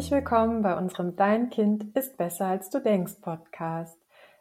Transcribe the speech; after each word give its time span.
Herzlich 0.00 0.16
willkommen 0.16 0.62
bei 0.62 0.78
unserem 0.78 1.14
Dein 1.14 1.50
Kind 1.50 1.94
ist 1.94 2.16
besser 2.16 2.46
als 2.46 2.70
du 2.70 2.80
denkst 2.80 3.16
Podcast. 3.20 3.98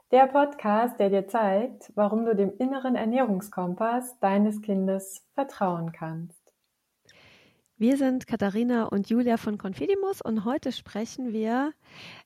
Der 0.09 0.25
Podcast, 0.27 0.97
der 1.01 1.09
dir 1.09 1.27
zeigt, 1.27 1.91
warum 1.95 2.23
du 2.25 2.33
dem 2.33 2.53
inneren 2.59 2.95
Ernährungskompass 2.95 4.17
deines 4.21 4.61
Kindes 4.61 5.21
vertrauen 5.33 5.91
kannst. 5.91 6.53
Wir 7.75 7.97
sind 7.97 8.25
Katharina 8.25 8.85
und 8.85 9.09
Julia 9.09 9.35
von 9.35 9.57
Confidimus 9.57 10.21
und 10.21 10.45
heute 10.45 10.71
sprechen 10.71 11.33
wir, 11.33 11.73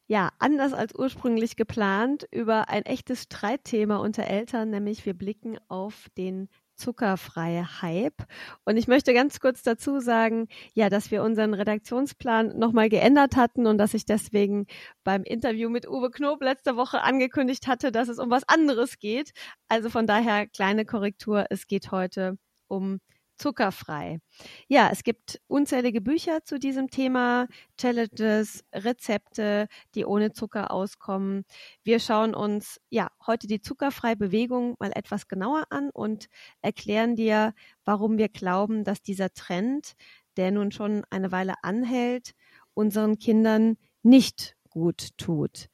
ja, 0.06 0.30
anders 0.38 0.74
als 0.74 0.94
ursprünglich 0.94 1.56
geplant, 1.56 2.28
über 2.30 2.70
ein 2.70 2.84
echtes 2.84 3.24
Streitthema 3.24 3.98
unter 3.98 4.26
Eltern, 4.26 4.70
nämlich 4.70 5.08
wir 5.08 5.16
blicken 5.16 5.58
auf 5.70 6.08
den 6.20 6.50
zuckerfreie 6.84 7.82
Hype. 7.82 8.26
Und 8.66 8.78
ich 8.78 8.88
möchte 8.88 9.14
ganz 9.14 9.40
kurz 9.40 9.64
dazu 9.64 10.00
sagen, 10.00 10.48
ja, 10.74 10.90
dass 10.90 11.12
wir 11.12 11.24
unseren 11.24 11.54
Redaktionsplan 11.54 12.58
nochmal 12.60 12.90
geändert 12.90 13.38
hatten 13.38 13.68
und 13.68 13.78
dass 13.78 13.94
ich 13.94 14.06
deswegen 14.06 14.68
beim 15.04 15.24
Interview 15.24 15.70
mit 15.70 15.88
Uwe 15.88 16.12
Knob 16.12 16.42
letzte 16.42 16.76
Woche 16.76 17.02
angekündigt 17.02 17.68
hatte, 17.68 17.92
dass 17.92 18.10
es 18.10 18.20
um 18.20 18.30
was 18.30 18.48
anderes 18.48 19.00
geht. 19.00 19.32
Also 19.70 19.90
von 19.90 20.08
daher 20.08 20.48
kleine 20.48 20.86
Korrektur. 20.86 21.46
Es 21.50 21.68
geht 21.68 21.92
heute 21.92 22.38
um 22.68 23.00
zuckerfrei. 23.36 24.20
Ja, 24.68 24.90
es 24.92 25.04
gibt 25.04 25.42
unzählige 25.48 26.02
Bücher 26.02 26.44
zu 26.44 26.60
diesem 26.60 26.90
Thema, 26.90 27.48
Challenges, 27.78 28.64
Rezepte, 28.74 29.68
die 29.96 30.06
ohne 30.06 30.32
Zucker 30.34 30.72
auskommen. 30.72 31.46
Wir 31.84 32.00
schauen 32.00 32.36
uns 32.36 32.80
ja 32.90 33.10
heute 33.26 33.48
die 33.48 33.62
zuckerfreie 33.62 34.16
Bewegung 34.16 34.76
mal 34.80 34.92
etwas 34.94 35.28
genauer 35.28 35.66
an 35.70 35.90
und 35.90 36.28
erklären 36.62 37.16
dir, 37.16 37.54
warum 37.86 38.18
wir 38.18 38.30
glauben, 38.30 38.84
dass 38.84 39.02
dieser 39.02 39.34
Trend, 39.34 39.94
der 40.38 40.52
nun 40.52 40.72
schon 40.72 41.04
eine 41.10 41.32
Weile 41.32 41.56
anhält, 41.64 42.34
unseren 42.74 43.20
Kindern 43.20 43.78
nicht 44.02 44.56
gut 44.70 45.10
tut. 45.18 45.70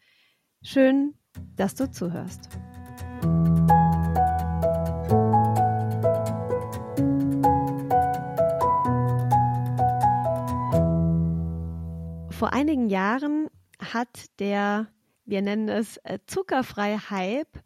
Schön, 0.61 1.15
dass 1.55 1.75
du 1.75 1.89
zuhörst. 1.89 2.49
Vor 12.39 12.53
einigen 12.53 12.87
Jahren 12.87 13.49
hat 13.79 14.39
der, 14.39 14.87
wir 15.25 15.41
nennen 15.41 15.67
es 15.67 15.97
äh, 16.05 16.19
zuckerfrei 16.25 16.97
Hype, 16.97 17.61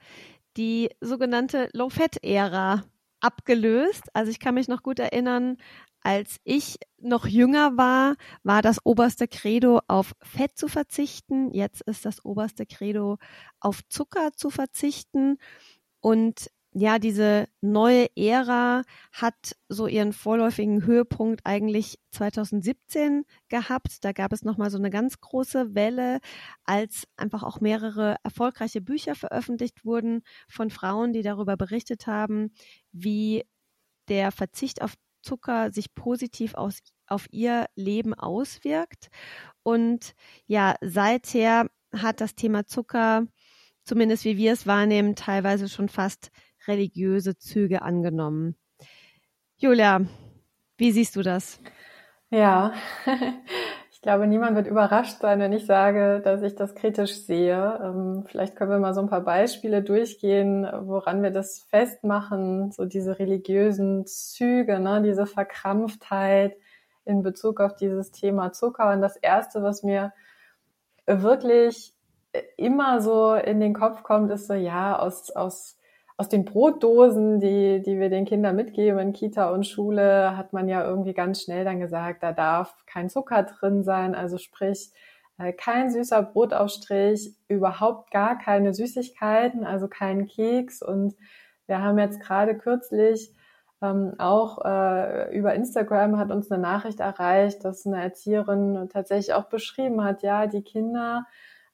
die 0.58 0.90
sogenannte 1.00 1.70
Low-Fat-Ära 1.74 2.84
abgelöst. 3.20 4.06
Also 4.14 4.32
ich 4.32 4.40
kann 4.40 4.56
mich 4.56 4.68
noch 4.68 4.82
gut 4.82 4.98
erinnern, 4.98 5.58
als 6.02 6.38
ich 6.44 6.80
noch 7.00 7.28
jünger 7.28 7.78
war, 7.78 8.16
war 8.42 8.64
das 8.64 8.84
oberste 8.84 9.28
Credo 9.28 9.80
auf 9.88 10.14
Fett 10.24 10.58
zu 10.58 10.68
verzichten. 10.68 11.54
Jetzt 11.54 11.82
ist 11.82 12.04
das 12.04 12.26
oberste 12.26 12.66
Credo 12.66 13.20
auf 13.60 13.88
Zucker 13.90 14.32
zu 14.36 14.50
verzichten. 14.50 15.38
Und 16.00 16.50
ja, 16.74 16.98
diese 16.98 17.48
neue 17.62 18.08
Ära 18.16 18.84
hat 19.12 19.56
so 19.70 19.88
ihren 19.88 20.12
vorläufigen 20.12 20.86
Höhepunkt 20.86 21.42
eigentlich 21.46 22.00
2017 22.12 23.26
gehabt. 23.48 24.04
Da 24.04 24.12
gab 24.12 24.34
es 24.34 24.44
nochmal 24.44 24.72
so 24.72 24.78
eine 24.80 24.90
ganz 24.90 25.22
große 25.22 25.76
Welle, 25.76 26.20
als 26.64 27.08
einfach 27.16 27.44
auch 27.44 27.62
mehrere 27.62 28.16
erfolgreiche 28.24 28.82
Bücher 28.82 29.16
veröffentlicht 29.16 29.86
wurden 29.86 30.24
von 30.48 30.72
Frauen, 30.72 31.14
die 31.14 31.22
darüber 31.22 31.58
berichtet 31.58 32.08
haben, 32.08 32.52
wie 32.92 33.44
der 34.10 34.32
Verzicht 34.32 34.82
auf 34.82 34.96
Zucker 35.22 35.72
sich 35.72 35.94
positiv 35.94 36.56
aus, 36.56 36.80
auf 37.08 37.28
ihr 37.32 37.68
Leben 37.76 38.14
auswirkt. 38.14 39.10
Und 39.62 40.14
ja, 40.48 40.76
seither 40.82 41.68
hat 41.96 42.20
das 42.20 42.36
Thema 42.36 42.66
Zucker, 42.66 43.28
zumindest 43.86 44.26
wie 44.26 44.38
wir 44.38 44.54
es 44.54 44.68
wahrnehmen, 44.68 45.16
teilweise 45.16 45.70
schon 45.70 45.88
fast 45.88 46.32
religiöse 46.68 47.38
Züge 47.38 47.82
angenommen. 47.82 48.56
Julia, 49.58 50.02
wie 50.78 50.92
siehst 50.92 51.16
du 51.16 51.22
das? 51.22 51.60
Ja, 52.30 52.74
ich 53.92 54.02
glaube, 54.02 54.28
niemand 54.28 54.56
wird 54.56 54.68
überrascht 54.68 55.20
sein, 55.22 55.40
wenn 55.40 55.54
ich 55.54 55.66
sage, 55.66 56.22
dass 56.24 56.42
ich 56.42 56.56
das 56.56 56.76
kritisch 56.76 57.26
sehe. 57.26 57.80
Ähm, 57.84 58.26
vielleicht 58.28 58.56
können 58.56 58.72
wir 58.72 58.80
mal 58.80 58.94
so 58.94 59.02
ein 59.02 59.10
paar 59.10 59.22
Beispiele 59.22 59.84
durchgehen, 59.84 60.68
woran 60.82 61.22
wir 61.22 61.32
das 61.32 61.62
festmachen, 61.70 62.72
so 62.72 62.86
diese 62.86 63.20
religiösen 63.20 64.06
Züge, 64.06 64.80
ne, 64.80 65.02
diese 65.02 65.26
Verkrampftheit 65.26 66.58
in 67.06 67.22
Bezug 67.22 67.60
auf 67.62 67.76
dieses 67.76 68.12
Thema 68.12 68.52
Zucker. 68.52 68.92
Und 68.92 69.02
das 69.02 69.16
Erste, 69.18 69.62
was 69.62 69.84
mir 69.84 70.12
wirklich 71.06 71.94
immer 72.58 73.02
so 73.02 73.36
in 73.36 73.60
den 73.60 73.74
Kopf 73.74 74.04
kommt, 74.04 74.32
ist 74.32 74.48
so, 74.48 74.54
ja, 74.54 74.98
aus, 74.98 75.30
aus 75.32 75.78
aus 76.18 76.30
den 76.30 76.46
Brotdosen, 76.46 77.40
die, 77.40 77.82
die 77.82 78.00
wir 78.00 78.10
den 78.10 78.26
Kindern 78.26 78.56
mitgeben 78.56 79.00
in 79.00 79.14
Kita 79.14 79.50
und 79.50 79.66
Schule, 79.66 80.38
hat 80.38 80.54
man 80.54 80.68
ja 80.68 80.84
irgendwie 80.84 81.14
ganz 81.14 81.42
schnell 81.42 81.66
dann 81.66 81.80
gesagt, 81.80 82.24
da 82.24 82.32
darf 82.32 82.76
kein 82.86 83.10
Zucker 83.10 83.44
drin 83.44 83.84
sein, 83.84 84.14
also 84.16 84.38
sprich 84.38 84.92
äh, 85.40 85.54
kein 85.54 85.92
süßer 85.92 86.22
Brotaufstrich, 86.22 87.36
überhaupt 87.48 88.12
gar 88.12 88.38
keine 88.38 88.74
Süßigkeiten, 88.74 89.66
also 89.66 89.88
kein 89.88 90.28
Keks. 90.28 90.82
Und 90.82 91.16
wir 91.66 91.82
haben 91.82 91.98
jetzt 91.98 92.20
gerade 92.20 92.58
kürzlich 92.58 93.34
ähm, 93.84 94.14
auch 94.18 94.64
äh, 94.64 95.36
über 95.38 95.54
Instagram 95.54 96.18
hat 96.18 96.32
uns 96.32 96.50
eine 96.50 96.62
Nachricht 96.62 97.02
erreicht, 97.02 97.66
dass 97.66 97.86
eine 97.86 98.02
Erzieherin 98.02 98.88
tatsächlich 98.92 99.34
auch 99.34 99.50
beschrieben 99.50 100.04
hat, 100.04 100.24
ja, 100.24 100.48
die 100.48 100.62
Kinder 100.64 101.26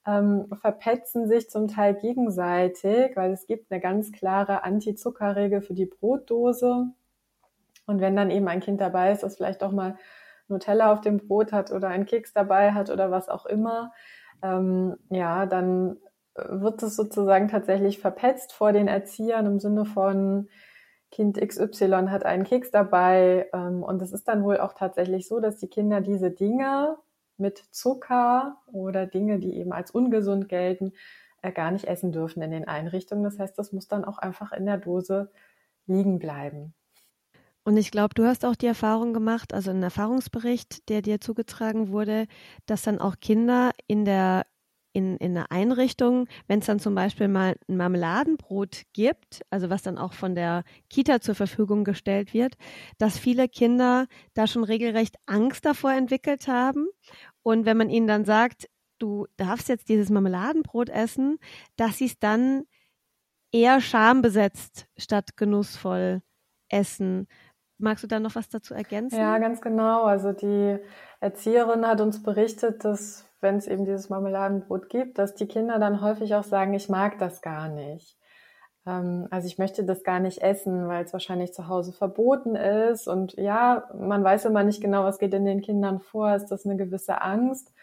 ähm, 0.10 0.48
verpetzen 0.60 1.28
sich 1.28 1.50
zum 1.50 1.68
Teil 1.68 1.94
gegenseitig, 1.94 3.16
weil 3.16 3.32
es 3.32 3.46
gibt 3.46 3.72
eine 3.72 3.80
ganz 3.80 4.12
klare 4.12 4.64
Anti-Zucker-Regel 4.64 5.62
für 5.62 5.74
die 5.74 5.86
Brotdose. 5.86 6.88
Und 7.86 8.02
wenn 8.02 8.16
dann 8.16 8.32
eben 8.32 8.48
ein 8.48 8.60
Kind 8.60 8.82
dabei 8.82 9.12
ist, 9.12 9.24
das 9.24 9.38
vielleicht 9.38 9.64
auch 9.64 9.72
mal 9.72 9.98
Nutella 10.48 10.92
auf 10.92 11.02
dem 11.02 11.18
Brot 11.18 11.52
hat 11.52 11.72
oder 11.72 11.90
einen 11.90 12.06
Keks 12.06 12.34
dabei 12.34 12.72
hat 12.72 12.90
oder 12.90 13.12
was 13.12 13.30
auch 13.30 13.46
immer, 13.46 13.92
ähm, 14.42 14.98
ja, 15.10 15.46
dann 15.46 15.98
wird 16.36 16.82
es 16.82 16.96
sozusagen 16.96 17.48
tatsächlich 17.48 18.00
verpetzt 18.00 18.54
vor 18.54 18.72
den 18.72 18.88
Erziehern 18.88 19.46
im 19.46 19.60
Sinne 19.60 19.86
von 19.86 20.48
Kind 21.12 21.40
XY 21.40 22.08
hat 22.10 22.26
einen 22.26 22.44
Keks 22.44 22.72
dabei. 22.72 23.50
Ähm, 23.54 23.84
und 23.84 24.02
es 24.02 24.12
ist 24.12 24.28
dann 24.28 24.44
wohl 24.44 24.60
auch 24.60 24.74
tatsächlich 24.74 25.28
so, 25.28 25.40
dass 25.40 25.58
die 25.58 25.68
Kinder 25.68 26.02
diese 26.02 26.32
Dinge 26.32 26.98
mit 27.40 27.58
Zucker 27.72 28.58
oder 28.68 29.06
Dinge, 29.06 29.40
die 29.40 29.56
eben 29.56 29.74
als 29.74 29.92
ungesund 29.92 30.50
gelten, 30.50 30.94
äh, 31.42 31.52
gar 31.52 31.72
nicht 31.72 31.86
essen 31.86 32.12
dürfen 32.12 32.42
in 32.42 32.52
den 32.52 32.68
Einrichtungen. 32.68 33.24
Das 33.24 33.40
heißt, 33.40 33.58
das 33.58 33.72
muss 33.72 33.88
dann 33.88 34.06
auch 34.06 34.18
einfach 34.18 34.52
in 34.52 34.66
der 34.66 34.78
Dose 34.78 35.32
liegen 35.88 36.20
bleiben. 36.20 36.74
Und 37.64 37.78
ich 37.78 37.92
glaube, 37.92 38.14
du 38.16 38.26
hast 38.26 38.46
auch 38.46 38.56
die 38.56 38.66
Erfahrung 38.66 39.14
gemacht, 39.14 39.54
also 39.54 39.70
ein 39.72 39.84
Erfahrungsbericht, 39.84 40.90
der 40.90 41.02
dir 41.02 41.22
zugetragen 41.22 41.92
wurde, 41.92 42.26
dass 42.66 42.82
dann 42.84 43.00
auch 43.00 43.20
Kinder 43.20 43.72
in 43.88 44.06
der 44.06 44.46
in, 44.92 45.18
in 45.18 45.38
einer 45.38 45.52
Einrichtung, 45.52 46.28
wenn 46.48 46.60
es 46.60 46.66
dann 46.66 46.80
zum 46.80 46.96
Beispiel 46.96 47.28
mal 47.28 47.56
ein 47.68 47.78
Marmeladenbrot 47.78 48.84
gibt, 48.94 49.44
also 49.52 49.70
was 49.70 49.84
dann 49.84 49.98
auch 50.00 50.14
von 50.14 50.34
der 50.34 50.64
Kita 50.90 51.22
zur 51.22 51.36
Verfügung 51.36 51.84
gestellt 51.84 52.34
wird, 52.34 52.56
dass 52.98 53.20
viele 53.20 53.48
Kinder 53.48 54.08
da 54.34 54.48
schon 54.48 54.64
regelrecht 54.64 55.16
Angst 55.28 55.66
davor 55.66 55.92
entwickelt 55.94 56.48
haben 56.48 56.88
und 57.44 57.66
wenn 57.66 57.78
man 57.78 57.90
ihnen 57.90 58.08
dann 58.08 58.26
sagt, 58.26 58.70
du 59.00 59.28
darfst 59.38 59.70
jetzt 59.70 59.90
dieses 59.90 60.10
Marmeladenbrot 60.10 60.90
essen, 60.90 61.40
dass 61.78 61.98
sie 61.98 62.06
es 62.06 62.20
dann 62.20 62.64
eher 63.52 63.82
schambesetzt 63.82 64.88
statt 64.98 65.38
genussvoll 65.38 66.22
essen. 66.70 67.28
Magst 67.78 68.04
du 68.04 68.08
da 68.08 68.20
noch 68.20 68.36
was 68.36 68.50
dazu 68.50 68.74
ergänzen? 68.74 69.18
Ja, 69.18 69.38
ganz 69.40 69.62
genau. 69.62 70.04
Also 70.04 70.34
die 70.34 70.78
Erzieherin 71.22 71.88
hat 71.88 72.02
uns 72.02 72.22
berichtet, 72.22 72.84
dass 72.84 73.26
wenn 73.42 73.56
es 73.56 73.68
eben 73.68 73.86
dieses 73.86 74.10
Marmeladenbrot 74.10 74.90
gibt, 74.90 75.18
dass 75.18 75.34
die 75.34 75.48
Kinder 75.48 75.80
dann 75.80 76.02
häufig 76.02 76.36
auch 76.36 76.44
sagen, 76.44 76.74
ich 76.74 76.90
mag 76.90 77.18
das 77.20 77.42
gar 77.42 77.70
nicht. 77.70 78.19
Ähm, 78.86 79.28
also 79.32 79.48
ich 79.48 79.58
möchte 79.58 79.84
das 79.84 80.04
gar 80.04 80.20
nicht 80.20 80.42
essen, 80.42 80.88
weil 80.88 81.04
es 81.06 81.14
wahrscheinlich 81.14 81.54
zu 81.54 81.68
Hause 81.68 81.94
verboten 81.94 82.56
ist. 82.56 83.08
Und 83.08 83.34
ja, 83.34 83.90
man 83.98 84.24
weiß 84.24 84.46
immer 84.46 84.64
nicht 84.64 84.82
genau, 84.82 85.04
was 85.04 85.20
geht 85.20 85.34
in 85.34 85.46
den 85.46 85.62
Kindern 85.62 86.00
vor. 86.00 86.36
Ist 86.36 86.48
das 86.48 86.66
eine 86.66 86.78
gewisse 86.78 87.22
Angst? 87.22 87.74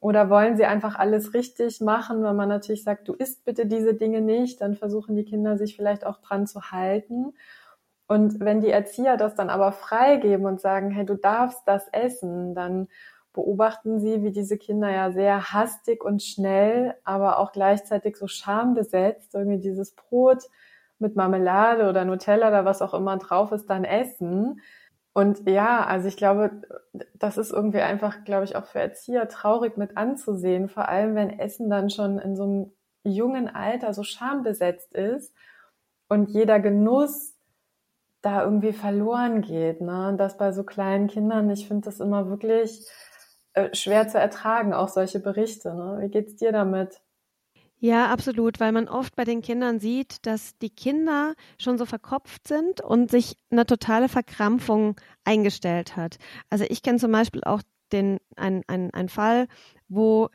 Oder 0.00 0.30
wollen 0.30 0.56
sie 0.56 0.64
einfach 0.64 0.96
alles 0.96 1.34
richtig 1.34 1.80
machen, 1.80 2.22
wenn 2.22 2.36
man 2.36 2.48
natürlich 2.48 2.84
sagt, 2.84 3.08
du 3.08 3.14
isst 3.14 3.44
bitte 3.44 3.66
diese 3.66 3.94
Dinge 3.94 4.20
nicht, 4.20 4.60
dann 4.60 4.76
versuchen 4.76 5.16
die 5.16 5.24
Kinder 5.24 5.58
sich 5.58 5.74
vielleicht 5.74 6.06
auch 6.06 6.18
dran 6.18 6.46
zu 6.46 6.70
halten. 6.70 7.34
Und 8.06 8.38
wenn 8.40 8.60
die 8.60 8.70
Erzieher 8.70 9.16
das 9.16 9.34
dann 9.34 9.50
aber 9.50 9.72
freigeben 9.72 10.46
und 10.46 10.60
sagen, 10.60 10.90
hey, 10.90 11.04
du 11.04 11.16
darfst 11.16 11.62
das 11.66 11.88
essen, 11.92 12.54
dann 12.54 12.88
beobachten 13.38 14.00
sie, 14.00 14.24
wie 14.24 14.32
diese 14.32 14.58
Kinder 14.58 14.90
ja 14.90 15.12
sehr 15.12 15.52
hastig 15.52 16.02
und 16.02 16.24
schnell, 16.24 16.96
aber 17.04 17.38
auch 17.38 17.52
gleichzeitig 17.52 18.16
so 18.16 18.26
schambesetzt 18.26 19.32
irgendwie 19.32 19.60
dieses 19.60 19.94
Brot 19.94 20.42
mit 20.98 21.14
Marmelade 21.14 21.88
oder 21.88 22.04
Nutella 22.04 22.48
oder 22.48 22.64
was 22.64 22.82
auch 22.82 22.94
immer 22.94 23.16
drauf 23.16 23.52
ist, 23.52 23.70
dann 23.70 23.84
essen. 23.84 24.60
Und 25.12 25.48
ja, 25.48 25.86
also 25.86 26.08
ich 26.08 26.16
glaube, 26.16 26.62
das 27.14 27.38
ist 27.38 27.52
irgendwie 27.52 27.80
einfach, 27.80 28.24
glaube 28.24 28.42
ich, 28.42 28.56
auch 28.56 28.66
für 28.66 28.80
Erzieher 28.80 29.28
traurig 29.28 29.76
mit 29.76 29.96
anzusehen, 29.96 30.68
vor 30.68 30.88
allem 30.88 31.14
wenn 31.14 31.38
Essen 31.38 31.70
dann 31.70 31.90
schon 31.90 32.18
in 32.18 32.34
so 32.34 32.42
einem 32.42 32.72
jungen 33.04 33.48
Alter 33.48 33.94
so 33.94 34.02
schambesetzt 34.02 34.92
ist 34.94 35.32
und 36.08 36.28
jeder 36.28 36.58
Genuss 36.58 37.36
da 38.20 38.42
irgendwie 38.42 38.72
verloren 38.72 39.42
geht. 39.42 39.80
Ne? 39.80 40.08
Und 40.08 40.18
das 40.18 40.36
bei 40.36 40.50
so 40.50 40.64
kleinen 40.64 41.06
Kindern, 41.06 41.48
ich 41.50 41.68
finde 41.68 41.84
das 41.84 42.00
immer 42.00 42.28
wirklich 42.28 42.84
schwer 43.72 44.08
zu 44.08 44.18
ertragen, 44.18 44.72
auch 44.72 44.88
solche 44.88 45.20
Berichte. 45.20 45.74
Ne? 45.74 45.98
Wie 46.00 46.08
geht's 46.08 46.36
dir 46.36 46.52
damit? 46.52 47.00
Ja, 47.80 48.10
absolut, 48.10 48.58
weil 48.58 48.72
man 48.72 48.88
oft 48.88 49.14
bei 49.14 49.24
den 49.24 49.40
Kindern 49.40 49.78
sieht, 49.78 50.26
dass 50.26 50.58
die 50.58 50.70
Kinder 50.70 51.34
schon 51.60 51.78
so 51.78 51.86
verkopft 51.86 52.48
sind 52.48 52.80
und 52.80 53.10
sich 53.10 53.36
eine 53.50 53.66
totale 53.66 54.08
Verkrampfung 54.08 54.96
eingestellt 55.24 55.96
hat. 55.96 56.16
Also 56.50 56.64
ich 56.68 56.82
kenne 56.82 56.98
zum 56.98 57.12
Beispiel 57.12 57.44
auch 57.44 57.62
den, 57.92 58.18
ein, 58.34 58.62
ein, 58.66 58.92
ein 58.92 59.08
Fall, 59.08 59.46
wo 59.88 60.28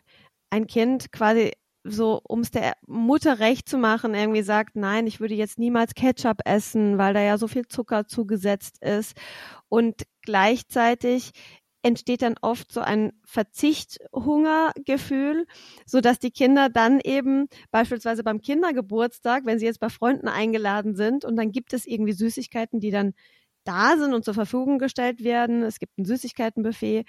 ein 0.51 0.67
Kind 0.67 1.11
quasi 1.11 1.51
so, 1.83 2.21
um 2.23 2.39
es 2.39 2.51
der 2.51 2.73
Mutter 2.87 3.39
recht 3.39 3.67
zu 3.67 3.77
machen, 3.77 4.15
irgendwie 4.15 4.41
sagt, 4.41 4.75
nein, 4.75 5.05
ich 5.05 5.19
würde 5.19 5.33
jetzt 5.33 5.59
niemals 5.59 5.95
Ketchup 5.95 6.37
essen, 6.45 6.97
weil 6.97 7.13
da 7.13 7.21
ja 7.21 7.37
so 7.37 7.49
viel 7.49 7.67
Zucker 7.67 8.07
zugesetzt 8.07 8.81
ist. 8.81 9.17
Und 9.67 10.03
gleichzeitig 10.21 11.31
entsteht 11.83 12.23
dann 12.23 12.35
oft 12.41 12.71
so 12.71 12.81
ein 12.81 13.13
Verzicht-Hungergefühl, 13.25 15.45
so 15.85 16.01
dass 16.01 16.19
die 16.19 16.31
Kinder 16.31 16.69
dann 16.69 16.99
eben 16.99 17.47
beispielsweise 17.71 18.23
beim 18.23 18.41
Kindergeburtstag, 18.41 19.45
wenn 19.45 19.59
sie 19.59 19.65
jetzt 19.65 19.79
bei 19.79 19.89
Freunden 19.89 20.27
eingeladen 20.27 20.95
sind 20.95 21.25
und 21.25 21.35
dann 21.35 21.51
gibt 21.51 21.73
es 21.73 21.85
irgendwie 21.85 22.13
Süßigkeiten, 22.13 22.79
die 22.79 22.91
dann 22.91 23.13
da 23.65 23.97
sind 23.97 24.13
und 24.13 24.25
zur 24.25 24.33
Verfügung 24.33 24.79
gestellt 24.79 25.23
werden. 25.23 25.63
Es 25.63 25.79
gibt 25.79 25.97
ein 25.97 26.05
Süßigkeitenbuffet 26.05 27.05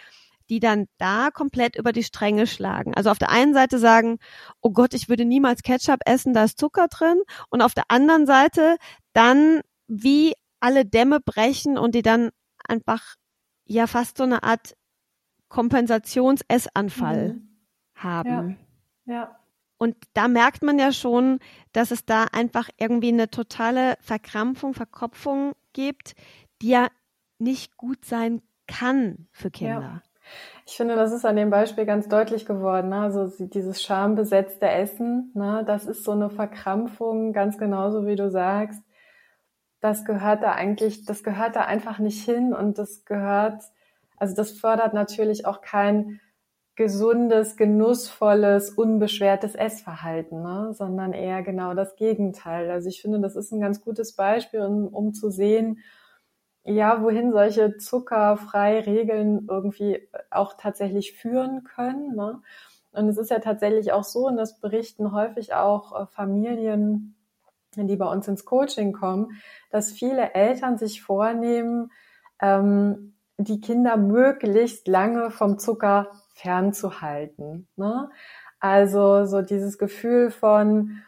die 0.51 0.61
dann 0.61 0.87
da 0.99 1.31
komplett 1.31 1.77
über 1.77 1.93
die 1.93 2.03
Stränge 2.03 2.47
schlagen. 2.47 2.95
Also 2.95 3.11
auf 3.11 3.19
der 3.19 3.31
einen 3.31 3.55
Seite 3.55 3.79
sagen, 3.79 4.19
oh 4.61 4.71
Gott, 4.71 4.95
ich 4.95 5.09
würde 5.09 5.25
niemals 5.25 5.63
Ketchup 5.63 6.01
essen, 6.05 6.35
da 6.35 6.45
ist 6.45 6.59
Zucker 6.59 6.89
drin. 6.89 7.23
Und 7.51 7.63
auf 7.63 7.75
der 7.75 7.85
anderen 7.89 8.27
Seite 8.27 8.77
dann 9.13 9.61
wie 9.89 10.35
alle 10.61 10.85
Dämme 10.85 11.21
brechen 11.21 11.79
und 11.79 11.95
die 11.95 12.03
dann 12.03 12.31
einfach 12.67 13.15
ja 13.67 13.87
fast 13.87 14.19
so 14.19 14.25
eine 14.25 14.43
Art 14.43 14.77
Kompensationsessanfall 15.49 17.35
mhm. 17.35 17.49
haben. 17.95 18.59
Ja. 19.07 19.15
ja. 19.15 19.39
Und 19.79 19.97
da 20.15 20.29
merkt 20.29 20.63
man 20.63 20.79
ja 20.79 20.93
schon, 20.93 21.41
dass 21.73 21.91
es 21.91 22.05
da 22.05 22.25
einfach 22.33 22.71
irgendwie 22.79 23.09
eine 23.09 23.31
totale 23.31 23.97
Verkrampfung, 24.01 24.73
Verkopfung 24.73 25.53
gibt, 25.73 26.15
die 26.63 26.69
ja 26.69 26.89
nicht 27.39 27.77
gut 27.77 28.05
sein 28.05 28.41
kann 28.67 29.27
für 29.33 29.51
Kinder. 29.51 29.81
Ja. 29.81 30.03
Ich 30.67 30.77
finde, 30.77 30.97
das 30.97 31.13
ist 31.13 31.27
an 31.27 31.37
dem 31.37 31.51
Beispiel 31.51 31.85
ganz 31.85 32.09
deutlich 32.09 32.47
geworden. 32.47 32.89
Ne? 32.89 33.01
Also 33.01 33.31
dieses 33.47 33.83
schambesetzte 33.83 34.67
Essen, 34.69 35.31
ne? 35.35 35.65
das 35.67 35.85
ist 35.85 36.05
so 36.05 36.13
eine 36.13 36.31
Verkrampfung, 36.31 37.33
ganz 37.33 37.59
genauso 37.59 38.07
wie 38.07 38.17
du 38.17 38.31
sagst. 38.31 38.83
Das 39.85 40.07
gehört 40.07 40.43
da 40.43 40.53
eigentlich, 40.53 41.05
das 41.05 41.23
gehört 41.23 41.57
da 41.57 41.67
einfach 41.67 41.99
nicht 41.99 42.25
hin 42.25 42.55
und 42.55 42.79
das 42.79 43.05
gehört, 43.05 43.65
also 44.17 44.35
das 44.35 44.53
fördert 44.53 44.95
natürlich 44.95 45.45
auch 45.45 45.61
kein 45.61 46.23
gesundes, 46.75 47.59
genussvolles, 47.59 48.71
unbeschwertes 48.71 49.55
Essverhalten, 49.55 50.43
ne? 50.43 50.73
sondern 50.73 51.13
eher 51.13 51.43
genau 51.43 51.75
das 51.75 51.97
Gegenteil. 51.97 52.71
Also 52.71 52.89
ich 52.89 53.03
finde, 53.03 53.21
das 53.21 53.37
ist 53.37 53.53
ein 53.53 53.61
ganz 53.61 53.83
gutes 53.83 54.15
Beispiel, 54.15 54.63
um, 54.63 54.89
um 54.89 55.13
zu 55.13 55.29
sehen, 55.29 55.81
ja, 56.65 57.03
wohin 57.03 57.31
solche 57.33 57.77
zuckerfreie 57.77 58.87
Regeln 58.87 59.47
irgendwie 59.51 60.09
auch 60.31 60.55
tatsächlich 60.55 61.13
führen 61.13 61.63
können. 61.63 62.17
Ne? 62.17 62.41
Und 62.93 63.11
es 63.11 63.19
ist 63.19 63.31
ja 63.31 63.39
tatsächlich 63.39 63.93
auch 63.93 64.05
so, 64.05 64.29
und 64.29 64.39
das 64.39 64.59
berichten 64.61 65.13
häufig 65.13 65.53
auch 65.53 66.05
äh, 66.05 66.07
Familien, 66.07 67.17
die 67.77 67.97
bei 67.97 68.07
uns 68.07 68.29
ins 68.29 68.45
Coaching 68.45 68.93
kommen, 68.93 69.41
dass 69.71 69.93
viele 69.93 70.35
Eltern 70.35 70.79
sich 70.79 71.03
vornehmen, 71.03 71.91
ähm, 72.41 73.15
die 73.37 73.61
Kinder 73.61 73.97
möglichst 73.97 74.87
lange 74.87 75.31
vom 75.31 75.59
Zucker 75.59 76.11
fernzuhalten. 76.35 77.67
Ne? 77.77 78.11
Also 78.61 79.27
so 79.27 79.43
dieses 79.43 79.79
Gefühl 79.79 80.31
von, 80.31 81.03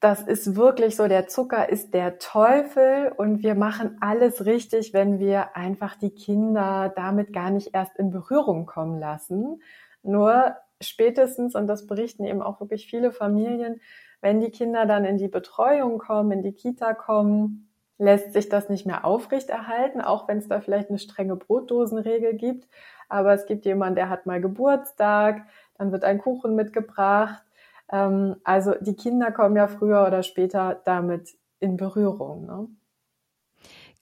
das 0.00 0.22
ist 0.22 0.54
wirklich 0.54 0.96
so, 0.96 1.08
der 1.08 1.28
Zucker 1.28 1.68
ist 1.70 1.94
der 1.94 2.18
Teufel 2.18 3.10
und 3.16 3.42
wir 3.42 3.54
machen 3.54 3.96
alles 4.00 4.44
richtig, 4.44 4.92
wenn 4.92 5.18
wir 5.18 5.56
einfach 5.56 5.96
die 5.96 6.10
Kinder 6.10 6.92
damit 6.94 7.32
gar 7.32 7.50
nicht 7.50 7.74
erst 7.74 7.96
in 7.96 8.10
Berührung 8.10 8.66
kommen 8.66 9.00
lassen. 9.00 9.62
Nur 10.02 10.56
spätestens, 10.82 11.54
und 11.54 11.66
das 11.66 11.86
berichten 11.86 12.24
eben 12.24 12.42
auch 12.42 12.60
wirklich 12.60 12.86
viele 12.86 13.12
Familien, 13.12 13.80
wenn 14.24 14.40
die 14.40 14.50
Kinder 14.50 14.86
dann 14.86 15.04
in 15.04 15.18
die 15.18 15.28
Betreuung 15.28 15.98
kommen, 15.98 16.32
in 16.32 16.42
die 16.42 16.52
Kita 16.52 16.94
kommen, 16.94 17.70
lässt 17.98 18.32
sich 18.32 18.48
das 18.48 18.68
nicht 18.68 18.86
mehr 18.86 19.04
aufrechterhalten, 19.04 20.00
auch 20.00 20.26
wenn 20.26 20.38
es 20.38 20.48
da 20.48 20.60
vielleicht 20.60 20.88
eine 20.88 20.98
strenge 20.98 21.36
Brotdosenregel 21.36 22.34
gibt. 22.34 22.68
Aber 23.08 23.32
es 23.32 23.46
gibt 23.46 23.64
jemanden, 23.64 23.94
der 23.94 24.08
hat 24.08 24.26
mal 24.26 24.40
Geburtstag, 24.40 25.46
dann 25.78 25.92
wird 25.92 26.02
ein 26.02 26.18
Kuchen 26.18 26.56
mitgebracht 26.56 27.44
ähm, 27.92 28.36
also 28.44 28.74
die 28.80 28.96
Kinder 28.96 29.32
kommen 29.32 29.56
ja 29.56 29.68
früher 29.68 30.06
oder 30.06 30.22
später 30.22 30.80
damit 30.84 31.36
in 31.60 31.76
Berührung. 31.76 32.46
Ne? 32.46 32.68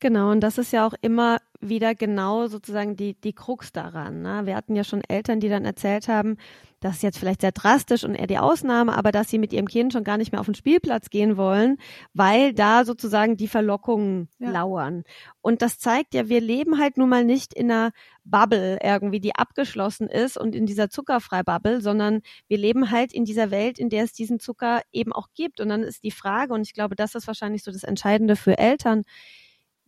Genau, 0.03 0.33
und 0.33 0.41
das 0.41 0.59
ist 0.59 0.73
ja 0.73 0.85
auch 0.85 0.95
immer 1.01 1.39
wieder 1.61 1.95
genau 1.95 2.49
sozusagen 2.49 2.97
die, 2.97 3.15
die 3.15 3.33
Krux 3.33 3.71
daran. 3.71 4.21
Ne? 4.21 4.47
Wir 4.47 4.57
hatten 4.57 4.75
ja 4.75 4.83
schon 4.83 5.01
Eltern, 5.07 5.39
die 5.39 5.49
dann 5.49 5.65
erzählt 5.65 6.09
haben, 6.09 6.39
das 6.81 6.97
ist 6.97 7.03
jetzt 7.05 7.19
vielleicht 7.19 7.43
sehr 7.43 7.53
drastisch 7.53 8.03
und 8.03 8.17
eher 8.17 8.27
die 8.27 8.39
Ausnahme, 8.39 8.99
aber 8.99 9.13
dass 9.13 9.31
sie 9.31 9.39
mit 9.39 9.53
ihrem 9.53 9.69
Kind 9.69 9.93
schon 9.93 10.03
gar 10.03 10.19
nicht 10.19 10.33
mehr 10.33 10.41
auf 10.41 10.47
den 10.47 10.57
Spielplatz 10.57 11.09
gehen 11.09 11.37
wollen, 11.37 11.79
weil 12.15 12.53
da 12.53 12.85
sozusagen 12.85 13.37
die 13.37 13.47
Verlockungen 13.47 14.29
ja. 14.41 14.51
lauern. 14.51 15.05
Und 15.41 15.63
das 15.63 15.79
zeigt 15.79 16.15
ja, 16.15 16.29
wir 16.29 16.41
leben 16.41 16.81
halt 16.81 16.97
nun 16.97 17.09
mal 17.09 17.25
nicht 17.25 17.55
in 17.55 17.71
einer 17.71 17.93
Bubble 18.25 18.81
irgendwie, 18.83 19.21
die 19.21 19.37
abgeschlossen 19.37 20.09
ist 20.09 20.37
und 20.37 20.57
in 20.57 20.67
dieser 20.67 20.91
Zuckerfrei-Bubble, 20.91 21.81
sondern 21.81 22.23
wir 22.49 22.59
leben 22.59 22.91
halt 22.91 23.13
in 23.13 23.25
dieser 23.25 23.53
Welt, 23.53 23.79
in 23.79 23.89
der 23.89 24.03
es 24.03 24.13
diesen 24.13 24.41
Zucker 24.41 24.83
eben 24.91 25.13
auch 25.13 25.29
gibt. 25.37 25.61
Und 25.61 25.69
dann 25.69 25.85
ist 25.85 26.03
die 26.03 26.11
Frage, 26.11 26.55
und 26.55 26.63
ich 26.63 26.75
glaube, 26.75 26.97
das 26.97 27.15
ist 27.15 27.29
wahrscheinlich 27.29 27.63
so 27.63 27.71
das 27.71 27.85
Entscheidende 27.85 28.35
für 28.35 28.59
Eltern, 28.59 29.05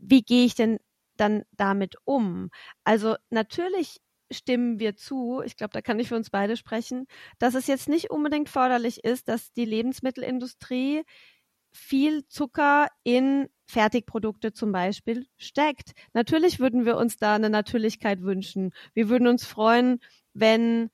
wie 0.08 0.22
gehe 0.22 0.44
ich 0.46 0.54
denn 0.54 0.78
dann 1.16 1.44
damit 1.52 1.96
um? 2.04 2.50
Also 2.84 3.16
natürlich 3.30 3.98
stimmen 4.32 4.78
wir 4.80 4.96
zu, 4.96 5.42
ich 5.44 5.56
glaube, 5.56 5.72
da 5.72 5.80
kann 5.82 5.98
ich 6.00 6.08
für 6.08 6.16
uns 6.16 6.30
beide 6.30 6.56
sprechen, 6.56 7.06
dass 7.38 7.54
es 7.54 7.66
jetzt 7.66 7.88
nicht 7.88 8.10
unbedingt 8.10 8.48
förderlich 8.48 9.04
ist, 9.04 9.28
dass 9.28 9.52
die 9.52 9.64
Lebensmittelindustrie 9.66 11.02
viel 11.72 12.26
Zucker 12.28 12.88
in 13.02 13.48
Fertigprodukte 13.66 14.52
zum 14.52 14.72
Beispiel 14.72 15.26
steckt. 15.38 15.92
Natürlich 16.12 16.60
würden 16.60 16.84
wir 16.86 16.96
uns 16.96 17.16
da 17.16 17.34
eine 17.34 17.50
Natürlichkeit 17.50 18.22
wünschen. 18.22 18.72
Wir 18.94 19.08
würden 19.08 19.26
uns 19.26 19.44
freuen, 19.44 20.00
wenn 20.34 20.90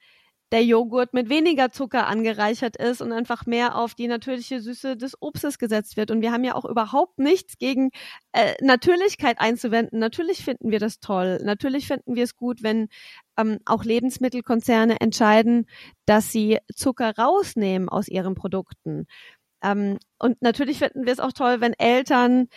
der 0.52 0.64
Joghurt 0.64 1.14
mit 1.14 1.28
weniger 1.28 1.70
Zucker 1.70 2.06
angereichert 2.08 2.76
ist 2.76 3.00
und 3.00 3.12
einfach 3.12 3.46
mehr 3.46 3.76
auf 3.76 3.94
die 3.94 4.08
natürliche 4.08 4.60
Süße 4.60 4.96
des 4.96 5.16
Obstes 5.20 5.58
gesetzt 5.58 5.96
wird. 5.96 6.10
Und 6.10 6.22
wir 6.22 6.32
haben 6.32 6.44
ja 6.44 6.54
auch 6.54 6.64
überhaupt 6.64 7.18
nichts 7.18 7.56
gegen 7.58 7.90
äh, 8.32 8.54
Natürlichkeit 8.60 9.40
einzuwenden. 9.40 10.00
Natürlich 10.00 10.44
finden 10.44 10.70
wir 10.70 10.80
das 10.80 10.98
toll. 10.98 11.38
Natürlich 11.44 11.86
finden 11.86 12.16
wir 12.16 12.24
es 12.24 12.34
gut, 12.34 12.62
wenn 12.62 12.88
ähm, 13.36 13.58
auch 13.64 13.84
Lebensmittelkonzerne 13.84 15.00
entscheiden, 15.00 15.66
dass 16.06 16.32
sie 16.32 16.58
Zucker 16.74 17.16
rausnehmen 17.16 17.88
aus 17.88 18.08
ihren 18.08 18.34
Produkten. 18.34 19.06
Ähm, 19.62 19.98
und 20.18 20.42
natürlich 20.42 20.78
finden 20.78 21.06
wir 21.06 21.12
es 21.12 21.20
auch 21.20 21.32
toll, 21.32 21.60
wenn 21.60 21.74
Eltern 21.74 22.48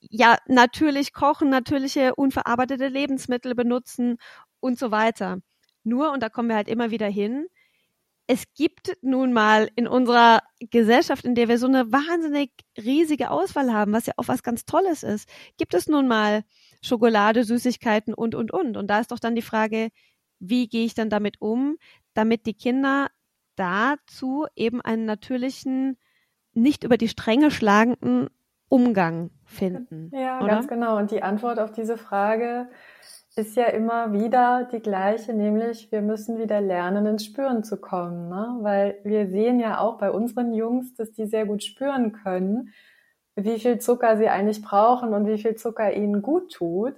ja 0.00 0.38
natürlich 0.46 1.12
kochen, 1.12 1.50
natürliche 1.50 2.14
unverarbeitete 2.14 2.88
Lebensmittel 2.88 3.54
benutzen 3.54 4.18
und 4.60 4.78
so 4.78 4.90
weiter. 4.90 5.38
Nur, 5.84 6.12
und 6.12 6.22
da 6.22 6.28
kommen 6.28 6.48
wir 6.48 6.56
halt 6.56 6.68
immer 6.68 6.90
wieder 6.90 7.08
hin, 7.08 7.46
es 8.26 8.44
gibt 8.54 8.96
nun 9.02 9.32
mal 9.32 9.70
in 9.74 9.88
unserer 9.88 10.38
Gesellschaft, 10.60 11.24
in 11.24 11.34
der 11.34 11.48
wir 11.48 11.58
so 11.58 11.66
eine 11.66 11.90
wahnsinnig 11.90 12.52
riesige 12.78 13.28
Auswahl 13.30 13.72
haben, 13.72 13.92
was 13.92 14.06
ja 14.06 14.12
auch 14.18 14.28
was 14.28 14.44
ganz 14.44 14.64
Tolles 14.64 15.02
ist, 15.02 15.28
gibt 15.58 15.74
es 15.74 15.88
nun 15.88 16.06
mal 16.06 16.44
Schokolade, 16.80 17.42
Süßigkeiten 17.42 18.14
und, 18.14 18.36
und, 18.36 18.52
und. 18.52 18.76
Und 18.76 18.86
da 18.86 19.00
ist 19.00 19.10
doch 19.10 19.18
dann 19.18 19.34
die 19.34 19.42
Frage, 19.42 19.90
wie 20.38 20.68
gehe 20.68 20.84
ich 20.84 20.94
dann 20.94 21.10
damit 21.10 21.40
um, 21.40 21.76
damit 22.14 22.46
die 22.46 22.54
Kinder 22.54 23.08
dazu 23.56 24.46
eben 24.54 24.80
einen 24.80 25.06
natürlichen, 25.06 25.98
nicht 26.52 26.84
über 26.84 26.96
die 26.96 27.08
Stränge 27.08 27.50
schlagenden 27.50 28.28
Umgang 28.68 29.30
finden. 29.44 30.12
Ja, 30.14 30.38
oder? 30.38 30.46
ganz 30.46 30.68
genau. 30.68 30.96
Und 30.98 31.10
die 31.10 31.24
Antwort 31.24 31.58
auf 31.58 31.72
diese 31.72 31.98
Frage 31.98 32.68
ist 33.40 33.56
ja 33.56 33.64
immer 33.64 34.12
wieder 34.12 34.68
die 34.70 34.80
gleiche, 34.80 35.32
nämlich 35.32 35.90
wir 35.90 36.02
müssen 36.02 36.38
wieder 36.38 36.60
lernen, 36.60 37.06
ins 37.06 37.24
Spüren 37.24 37.64
zu 37.64 37.80
kommen. 37.80 38.28
Ne? 38.28 38.58
Weil 38.60 38.98
wir 39.02 39.28
sehen 39.28 39.58
ja 39.58 39.80
auch 39.80 39.96
bei 39.96 40.10
unseren 40.10 40.52
Jungs, 40.52 40.94
dass 40.94 41.12
die 41.12 41.26
sehr 41.26 41.46
gut 41.46 41.64
spüren 41.64 42.12
können, 42.12 42.74
wie 43.36 43.58
viel 43.58 43.78
Zucker 43.78 44.18
sie 44.18 44.28
eigentlich 44.28 44.60
brauchen 44.60 45.14
und 45.14 45.26
wie 45.26 45.38
viel 45.38 45.54
Zucker 45.54 45.92
ihnen 45.92 46.20
gut 46.20 46.52
tut. 46.52 46.94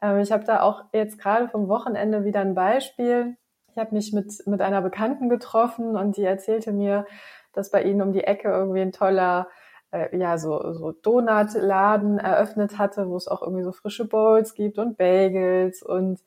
Ähm, 0.00 0.20
ich 0.20 0.32
habe 0.32 0.44
da 0.44 0.62
auch 0.62 0.84
jetzt 0.94 1.18
gerade 1.18 1.48
vom 1.48 1.68
Wochenende 1.68 2.24
wieder 2.24 2.40
ein 2.40 2.54
Beispiel. 2.54 3.36
Ich 3.70 3.76
habe 3.76 3.94
mich 3.94 4.14
mit, 4.14 4.32
mit 4.46 4.62
einer 4.62 4.80
Bekannten 4.80 5.28
getroffen 5.28 5.94
und 5.96 6.16
die 6.16 6.24
erzählte 6.24 6.72
mir, 6.72 7.04
dass 7.52 7.70
bei 7.70 7.82
ihnen 7.82 8.00
um 8.00 8.12
die 8.12 8.24
Ecke 8.24 8.48
irgendwie 8.48 8.80
ein 8.80 8.92
toller 8.92 9.48
äh, 9.92 10.16
ja 10.16 10.38
so, 10.38 10.72
so 10.72 10.92
Donutladen 10.92 12.18
eröffnet 12.18 12.78
hatte, 12.78 13.08
wo 13.08 13.16
es 13.16 13.28
auch 13.28 13.42
irgendwie 13.42 13.62
so 13.62 13.72
frische 13.72 14.06
Bowls 14.06 14.54
gibt 14.54 14.78
und 14.78 14.96
Bagels 14.98 15.82
und 15.82 16.20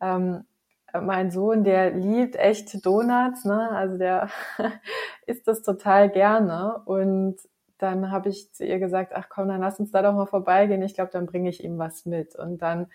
ähm, 0.00 0.44
mein 1.02 1.30
Sohn, 1.30 1.64
der 1.64 1.90
liebt 1.90 2.36
echt 2.36 2.84
Donuts, 2.86 3.44
ne? 3.44 3.70
Also 3.70 3.98
der 3.98 4.28
isst 5.26 5.48
das 5.48 5.62
total 5.62 6.08
gerne. 6.08 6.82
Und 6.84 7.36
dann 7.78 8.12
habe 8.12 8.28
ich 8.28 8.52
zu 8.52 8.64
ihr 8.64 8.78
gesagt, 8.78 9.12
ach 9.14 9.28
komm, 9.28 9.48
dann 9.48 9.60
lass 9.60 9.80
uns 9.80 9.90
da 9.90 10.02
doch 10.02 10.14
mal 10.14 10.26
vorbeigehen. 10.26 10.82
Ich 10.82 10.94
glaube, 10.94 11.10
dann 11.12 11.26
bringe 11.26 11.50
ich 11.50 11.64
ihm 11.64 11.78
was 11.78 12.06
mit. 12.06 12.36
Und 12.36 12.62
dann 12.62 12.86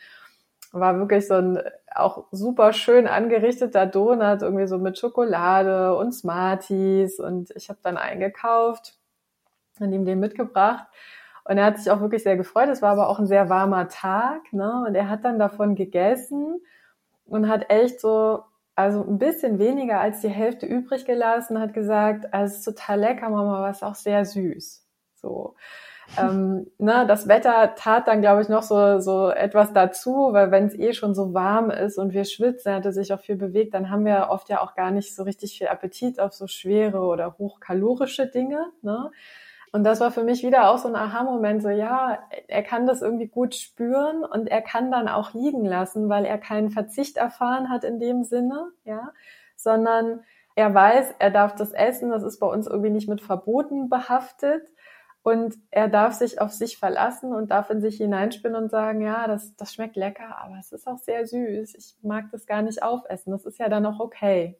war 0.71 0.97
wirklich 0.97 1.27
so 1.27 1.35
ein 1.35 1.59
auch 1.93 2.27
super 2.31 2.71
schön 2.73 3.07
angerichteter 3.07 3.85
Donut, 3.85 4.43
irgendwie 4.43 4.67
so 4.67 4.77
mit 4.77 4.97
Schokolade 4.97 5.95
und 5.97 6.13
Smarties. 6.13 7.19
Und 7.19 7.51
ich 7.55 7.69
habe 7.69 7.79
dann 7.83 7.97
eingekauft 7.97 8.98
und 9.79 9.93
ihm 9.93 10.05
den 10.05 10.19
mitgebracht. 10.19 10.85
Und 11.49 11.57
er 11.57 11.65
hat 11.65 11.79
sich 11.79 11.91
auch 11.91 11.99
wirklich 11.99 12.21
sehr 12.21 12.37
gefreut. 12.37 12.69
Es 12.69 12.83
war 12.83 12.91
aber 12.91 13.09
auch 13.09 13.17
ein 13.17 13.25
sehr 13.25 13.49
warmer 13.49 13.87
Tag. 13.87 14.53
Ne? 14.53 14.83
Und 14.87 14.93
er 14.93 15.09
hat 15.09 15.25
dann 15.25 15.39
davon 15.39 15.73
gegessen 15.73 16.61
und 17.25 17.49
hat 17.49 17.69
echt 17.69 17.99
so, 17.99 18.43
also 18.75 19.03
ein 19.03 19.17
bisschen 19.17 19.57
weniger 19.57 19.99
als 19.99 20.21
die 20.21 20.29
Hälfte 20.29 20.65
übrig 20.65 21.05
gelassen, 21.05 21.59
hat 21.59 21.73
gesagt, 21.73 22.31
also 22.33 22.53
es 22.53 22.59
ist 22.59 22.65
total 22.65 22.99
lecker, 22.99 23.29
Mama, 23.29 23.57
aber 23.57 23.69
es 23.69 23.77
ist 23.77 23.83
auch 23.83 23.95
sehr 23.95 24.25
süß. 24.25 24.85
So. 25.15 25.55
ähm, 26.19 26.67
ne, 26.77 27.05
das 27.07 27.27
Wetter 27.27 27.73
tat 27.75 28.07
dann, 28.07 28.21
glaube 28.21 28.43
ich, 28.43 28.49
noch 28.49 28.63
so, 28.63 28.99
so 28.99 29.29
etwas 29.29 29.73
dazu, 29.73 30.29
weil 30.31 30.51
wenn 30.51 30.67
es 30.67 30.75
eh 30.77 30.93
schon 30.93 31.15
so 31.15 31.33
warm 31.33 31.71
ist 31.71 31.97
und 31.97 32.13
wir 32.13 32.25
schwitzen, 32.25 32.73
hatte 32.73 32.91
sich 32.91 33.11
auch 33.11 33.21
viel 33.21 33.37
bewegt, 33.37 33.73
dann 33.73 33.89
haben 33.89 34.05
wir 34.05 34.27
oft 34.29 34.49
ja 34.49 34.61
auch 34.61 34.75
gar 34.75 34.91
nicht 34.91 35.15
so 35.15 35.23
richtig 35.23 35.57
viel 35.57 35.67
Appetit 35.67 36.19
auf 36.19 36.33
so 36.33 36.45
schwere 36.45 36.99
oder 36.99 37.39
hochkalorische 37.39 38.27
Dinge. 38.27 38.71
Ne? 38.83 39.11
Und 39.71 39.83
das 39.83 39.99
war 39.99 40.11
für 40.11 40.23
mich 40.23 40.43
wieder 40.43 40.69
auch 40.69 40.77
so 40.79 40.87
ein 40.87 40.95
Aha-Moment, 40.95 41.61
so 41.61 41.69
ja, 41.69 42.19
er 42.47 42.63
kann 42.63 42.87
das 42.87 43.01
irgendwie 43.01 43.27
gut 43.27 43.53
spüren 43.55 44.23
und 44.23 44.47
er 44.47 44.61
kann 44.61 44.91
dann 44.91 45.07
auch 45.07 45.33
liegen 45.33 45.63
lassen, 45.63 46.09
weil 46.09 46.25
er 46.25 46.37
keinen 46.39 46.71
Verzicht 46.71 47.17
erfahren 47.17 47.69
hat 47.69 47.83
in 47.83 47.99
dem 47.99 48.23
Sinne, 48.23 48.71
ja, 48.83 49.11
sondern 49.55 50.21
er 50.55 50.73
weiß, 50.73 51.15
er 51.19 51.29
darf 51.29 51.55
das 51.55 51.71
essen, 51.71 52.09
das 52.09 52.23
ist 52.23 52.39
bei 52.39 52.47
uns 52.47 52.67
irgendwie 52.67 52.89
nicht 52.89 53.07
mit 53.07 53.21
Verboten 53.21 53.89
behaftet 53.89 54.67
und 55.21 55.55
er 55.69 55.87
darf 55.87 56.13
sich 56.13 56.41
auf 56.41 56.51
sich 56.51 56.77
verlassen 56.77 57.33
und 57.33 57.51
darf 57.51 57.69
in 57.69 57.81
sich 57.81 57.97
hineinspinnen 57.97 58.63
und 58.63 58.71
sagen, 58.71 59.01
ja, 59.01 59.27
das, 59.27 59.55
das 59.55 59.73
schmeckt 59.73 59.95
lecker, 59.95 60.37
aber 60.39 60.57
es 60.59 60.71
ist 60.71 60.87
auch 60.87 60.97
sehr 60.97 61.27
süß, 61.27 61.75
ich 61.75 61.95
mag 62.01 62.25
das 62.31 62.47
gar 62.47 62.63
nicht 62.63 62.81
aufessen, 62.81 63.31
das 63.31 63.45
ist 63.45 63.59
ja 63.59 63.69
dann 63.69 63.85
auch 63.85 63.99
okay. 63.99 64.57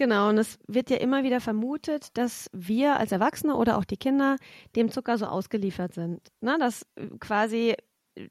Genau, 0.00 0.30
und 0.30 0.38
es 0.38 0.58
wird 0.66 0.88
ja 0.88 0.96
immer 0.96 1.24
wieder 1.24 1.42
vermutet, 1.42 2.16
dass 2.16 2.48
wir 2.54 2.96
als 2.96 3.12
Erwachsene 3.12 3.54
oder 3.54 3.76
auch 3.76 3.84
die 3.84 3.98
Kinder 3.98 4.36
dem 4.74 4.90
Zucker 4.90 5.18
so 5.18 5.26
ausgeliefert 5.26 5.92
sind. 5.92 6.22
Ne? 6.40 6.56
Dass 6.58 6.86
äh, 6.96 7.08
quasi 7.18 7.74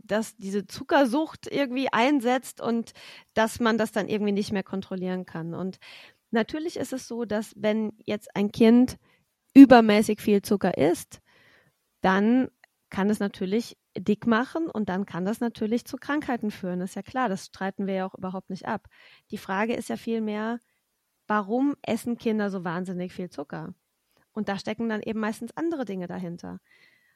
dass 0.03 0.35
diese 0.37 0.65
Zuckersucht 0.65 1.45
irgendwie 1.45 1.93
einsetzt 1.93 2.59
und 2.59 2.93
dass 3.35 3.59
man 3.59 3.77
das 3.77 3.91
dann 3.91 4.09
irgendwie 4.09 4.31
nicht 4.31 4.51
mehr 4.51 4.63
kontrollieren 4.63 5.27
kann. 5.27 5.53
Und 5.53 5.77
natürlich 6.31 6.75
ist 6.75 6.91
es 6.91 7.07
so, 7.07 7.23
dass 7.25 7.53
wenn 7.55 7.91
jetzt 8.03 8.35
ein 8.35 8.51
Kind 8.51 8.97
übermäßig 9.53 10.21
viel 10.21 10.41
Zucker 10.41 10.75
isst, 10.75 11.19
dann 12.01 12.47
kann 12.89 13.11
es 13.11 13.19
natürlich 13.19 13.77
dick 13.95 14.25
machen 14.25 14.71
und 14.71 14.89
dann 14.89 15.05
kann 15.05 15.23
das 15.23 15.39
natürlich 15.39 15.85
zu 15.85 15.97
Krankheiten 15.97 16.49
führen. 16.49 16.79
Das 16.79 16.91
ist 16.91 16.95
ja 16.95 17.03
klar, 17.03 17.29
das 17.29 17.45
streiten 17.45 17.85
wir 17.85 17.93
ja 17.93 18.05
auch 18.07 18.15
überhaupt 18.15 18.49
nicht 18.49 18.67
ab. 18.67 18.87
Die 19.29 19.37
Frage 19.37 19.75
ist 19.75 19.89
ja 19.89 19.97
vielmehr, 19.97 20.57
warum 21.29 21.75
essen 21.83 22.17
Kinder 22.17 22.49
so 22.49 22.65
wahnsinnig 22.65 23.13
viel 23.13 23.29
Zucker? 23.29 23.73
Und 24.33 24.49
da 24.49 24.57
stecken 24.57 24.89
dann 24.89 25.01
eben 25.01 25.19
meistens 25.19 25.55
andere 25.55 25.85
Dinge 25.85 26.07
dahinter. 26.07 26.59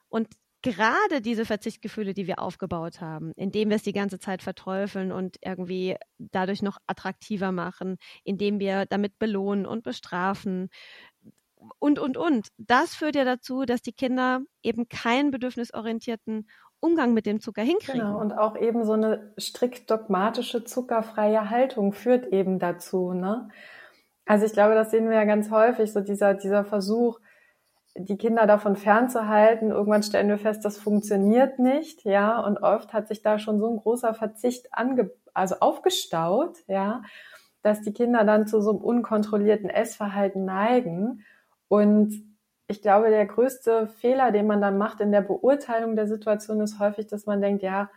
Und 0.08 0.30
gerade 0.62 1.22
diese 1.22 1.46
Verzichtgefühle, 1.46 2.14
die 2.14 2.28
wir 2.28 2.40
aufgebaut 2.40 3.02
haben, 3.02 3.34
indem 3.36 3.70
wir 3.70 3.76
es 3.76 3.84
die 3.84 3.92
ganze 3.92 4.20
Zeit 4.20 4.42
verteufeln 4.42 5.12
und 5.12 5.38
irgendwie 5.42 5.98
dadurch 6.18 6.62
noch 6.62 6.78
attraktiver 6.88 7.52
machen, 7.52 7.98
indem 8.24 8.60
wir 8.60 8.86
damit 8.86 9.20
belohnen 9.20 9.66
und 9.66 9.84
bestrafen 9.84 10.70
und, 11.80 12.00
und, 12.00 12.18
und. 12.18 12.48
Das 12.58 12.96
führt 12.96 13.16
ja 13.16 13.26
dazu, 13.26 13.66
dass 13.66 13.82
die 13.82 13.94
Kinder 13.94 14.42
eben 14.62 14.88
keinen 14.88 15.32
bedürfnisorientierten 15.32 16.48
Umgang 16.80 17.14
mit 17.14 17.26
dem 17.26 17.40
Zucker 17.40 17.62
hinkriegen. 17.62 18.02
Genau, 18.02 18.20
und 18.20 18.34
auch 18.34 18.58
eben 18.58 18.86
so 18.86 18.94
eine 18.94 19.34
strikt 19.40 19.90
dogmatische 19.90 20.66
zuckerfreie 20.66 21.50
Haltung 21.50 21.94
führt 21.94 22.28
eben 22.28 22.60
dazu, 22.60 23.14
ne? 23.14 23.50
Also 24.26 24.46
ich 24.46 24.54
glaube, 24.54 24.76
das 24.76 24.92
sehen 24.92 25.10
wir 25.10 25.16
ja 25.16 25.26
ganz 25.26 25.52
häufig, 25.52 25.92
so 25.92 26.00
dieser, 26.00 26.34
dieser 26.34 26.64
Versuch, 26.64 27.20
die 27.96 28.18
Kinder 28.18 28.48
davon 28.48 28.76
fernzuhalten. 28.76 29.72
Irgendwann 29.72 30.04
stellen 30.04 30.30
wir 30.30 30.38
fest, 30.38 30.66
das 30.66 30.78
funktioniert 30.78 31.60
nicht, 31.60 32.04
ja. 32.06 32.40
Und 32.40 32.58
oft 32.58 32.94
hat 32.94 33.08
sich 33.08 33.22
da 33.22 33.38
schon 33.38 33.60
so 33.60 33.70
ein 33.70 33.78
großer 33.78 34.14
Verzicht 34.14 34.70
ange, 34.72 35.12
also 35.34 35.56
aufgestaut, 35.60 36.58
ja, 36.68 37.04
dass 37.62 37.82
die 37.82 37.94
Kinder 37.94 38.24
dann 38.24 38.48
zu 38.48 38.62
so 38.62 38.72
einem 38.72 38.80
unkontrollierten 38.80 39.70
Essverhalten 39.70 40.46
neigen. 40.46 41.24
Und 41.68 42.14
ich 42.68 42.82
glaube, 42.82 43.10
der 43.10 43.26
größte 43.26 43.88
Fehler, 43.88 44.32
den 44.32 44.48
man 44.48 44.62
dann 44.62 44.78
macht 44.78 45.02
in 45.02 45.12
der 45.12 45.22
Beurteilung 45.22 45.96
der 45.96 46.08
Situation, 46.08 46.62
ist 46.62 46.80
häufig, 46.80 47.08
dass 47.08 47.26
man 47.26 47.42
denkt, 47.42 47.62
ja, 47.62 47.90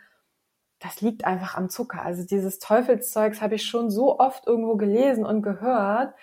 das 0.78 1.00
liegt 1.00 1.24
einfach 1.24 1.56
am 1.56 1.70
Zucker. 1.70 2.02
Also 2.02 2.24
dieses 2.24 2.58
Teufelszeugs 2.58 3.40
habe 3.40 3.54
ich 3.54 3.64
schon 3.64 3.90
so 3.90 4.18
oft 4.18 4.46
irgendwo 4.46 4.76
gelesen 4.76 5.24
und 5.24 5.42
gehört. 5.42 6.14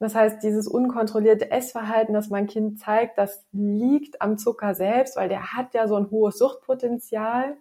Das 0.00 0.14
heißt, 0.14 0.42
dieses 0.42 0.66
unkontrollierte 0.66 1.50
Essverhalten, 1.50 2.14
das 2.14 2.30
mein 2.30 2.46
Kind 2.46 2.80
zeigt, 2.80 3.18
das 3.18 3.44
liegt 3.52 4.22
am 4.22 4.38
Zucker 4.38 4.74
selbst, 4.74 5.16
weil 5.16 5.28
der 5.28 5.52
hat 5.52 5.74
ja 5.74 5.86
so 5.86 5.96
ein 5.96 6.10
hohes 6.10 6.38
Suchtpotenzial. 6.38 7.56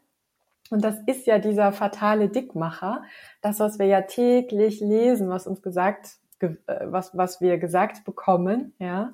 Und 0.69 0.83
das 0.83 0.95
ist 1.05 1.27
ja 1.27 1.39
dieser 1.39 1.71
fatale 1.71 2.29
Dickmacher. 2.29 3.03
Das, 3.41 3.59
was 3.59 3.77
wir 3.77 3.87
ja 3.87 4.01
täglich 4.01 4.79
lesen, 4.79 5.29
was 5.29 5.47
uns 5.47 5.61
gesagt, 5.61 6.17
äh, 6.39 6.55
was, 6.85 7.15
was 7.17 7.41
wir 7.41 7.57
gesagt 7.57 8.05
bekommen, 8.05 8.73
ja. 8.79 9.13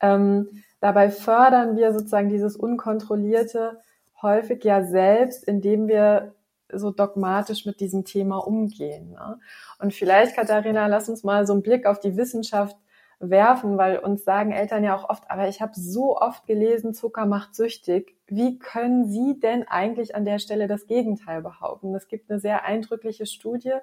Ähm, 0.00 0.62
dabei 0.80 1.10
fördern 1.10 1.76
wir 1.76 1.92
sozusagen 1.92 2.28
dieses 2.28 2.56
unkontrollierte 2.56 3.80
häufig 4.22 4.64
ja 4.64 4.82
selbst, 4.84 5.44
indem 5.44 5.88
wir 5.88 6.34
so 6.72 6.90
dogmatisch 6.90 7.66
mit 7.66 7.80
diesem 7.80 8.04
Thema 8.04 8.38
umgehen. 8.38 9.10
Ne? 9.10 9.38
Und 9.78 9.94
vielleicht, 9.94 10.36
Katharina, 10.36 10.86
lass 10.86 11.08
uns 11.08 11.24
mal 11.24 11.46
so 11.46 11.52
einen 11.52 11.62
Blick 11.62 11.86
auf 11.86 12.00
die 12.00 12.16
Wissenschaft 12.16 12.76
werfen, 13.18 13.78
weil 13.78 13.98
uns 13.98 14.24
sagen 14.24 14.52
Eltern 14.52 14.84
ja 14.84 14.94
auch 14.94 15.08
oft, 15.08 15.30
aber 15.30 15.48
ich 15.48 15.62
habe 15.62 15.72
so 15.74 16.18
oft 16.18 16.46
gelesen, 16.46 16.92
Zucker 16.92 17.24
macht 17.24 17.54
süchtig. 17.54 18.14
Wie 18.26 18.58
können 18.58 19.08
Sie 19.08 19.40
denn 19.40 19.66
eigentlich 19.66 20.14
an 20.14 20.24
der 20.24 20.38
Stelle 20.38 20.66
das 20.66 20.86
Gegenteil 20.86 21.40
behaupten? 21.40 21.94
Es 21.94 22.08
gibt 22.08 22.30
eine 22.30 22.40
sehr 22.40 22.64
eindrückliche 22.64 23.26
Studie, 23.26 23.74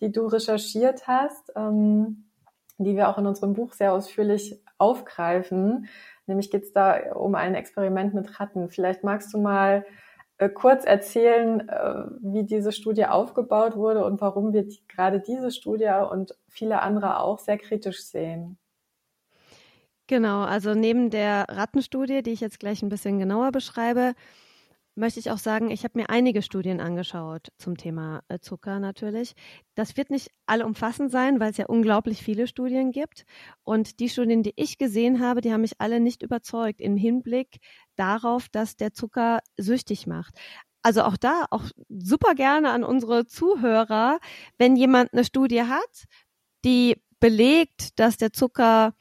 die 0.00 0.12
du 0.12 0.26
recherchiert 0.26 1.08
hast, 1.08 1.52
ähm, 1.56 2.24
die 2.78 2.96
wir 2.96 3.08
auch 3.08 3.18
in 3.18 3.26
unserem 3.26 3.54
Buch 3.54 3.72
sehr 3.72 3.92
ausführlich 3.92 4.62
aufgreifen. 4.78 5.88
Nämlich 6.26 6.50
geht 6.50 6.64
es 6.64 6.72
da 6.72 7.14
um 7.14 7.34
ein 7.34 7.54
Experiment 7.54 8.14
mit 8.14 8.38
Ratten. 8.40 8.68
Vielleicht 8.68 9.02
magst 9.02 9.32
du 9.34 9.38
mal 9.38 9.84
kurz 10.48 10.84
erzählen, 10.84 11.68
äh, 11.68 12.04
wie 12.20 12.44
diese 12.44 12.72
Studie 12.72 13.06
aufgebaut 13.06 13.76
wurde 13.76 14.04
und 14.04 14.20
warum 14.20 14.52
wir 14.52 14.66
gerade 14.88 15.20
diese 15.20 15.50
Studie 15.50 15.90
und 16.10 16.34
viele 16.48 16.82
andere 16.82 17.20
auch 17.20 17.38
sehr 17.38 17.58
kritisch 17.58 18.04
sehen. 18.04 18.58
Genau, 20.06 20.42
also 20.42 20.74
neben 20.74 21.10
der 21.10 21.46
Rattenstudie, 21.48 22.22
die 22.22 22.32
ich 22.32 22.40
jetzt 22.40 22.60
gleich 22.60 22.82
ein 22.82 22.88
bisschen 22.88 23.18
genauer 23.18 23.52
beschreibe, 23.52 24.14
möchte 24.94 25.20
ich 25.20 25.30
auch 25.30 25.38
sagen, 25.38 25.70
ich 25.70 25.84
habe 25.84 25.98
mir 25.98 26.10
einige 26.10 26.42
Studien 26.42 26.80
angeschaut 26.80 27.48
zum 27.58 27.76
Thema 27.76 28.22
äh, 28.28 28.38
Zucker 28.40 28.78
natürlich. 28.78 29.34
Das 29.74 29.96
wird 29.96 30.10
nicht 30.10 30.30
alle 30.46 30.66
umfassend 30.66 31.10
sein, 31.10 31.40
weil 31.40 31.50
es 31.50 31.56
ja 31.56 31.66
unglaublich 31.66 32.22
viele 32.22 32.46
Studien 32.46 32.92
gibt. 32.92 33.24
Und 33.64 34.00
die 34.00 34.08
Studien, 34.08 34.42
die 34.42 34.52
ich 34.56 34.78
gesehen 34.78 35.20
habe, 35.20 35.40
die 35.40 35.52
haben 35.52 35.62
mich 35.62 35.80
alle 35.80 36.00
nicht 36.00 36.22
überzeugt 36.22 36.80
im 36.80 36.96
Hinblick 36.96 37.58
darauf, 37.96 38.48
dass 38.48 38.76
der 38.76 38.92
Zucker 38.92 39.40
süchtig 39.56 40.06
macht. 40.06 40.34
Also 40.82 41.02
auch 41.02 41.16
da, 41.16 41.46
auch 41.50 41.64
super 41.88 42.34
gerne 42.34 42.70
an 42.70 42.84
unsere 42.84 43.26
Zuhörer, 43.26 44.18
wenn 44.58 44.76
jemand 44.76 45.12
eine 45.12 45.24
Studie 45.24 45.62
hat, 45.62 46.04
die 46.64 46.96
belegt, 47.20 47.98
dass 48.00 48.16
der 48.16 48.32
Zucker 48.32 48.94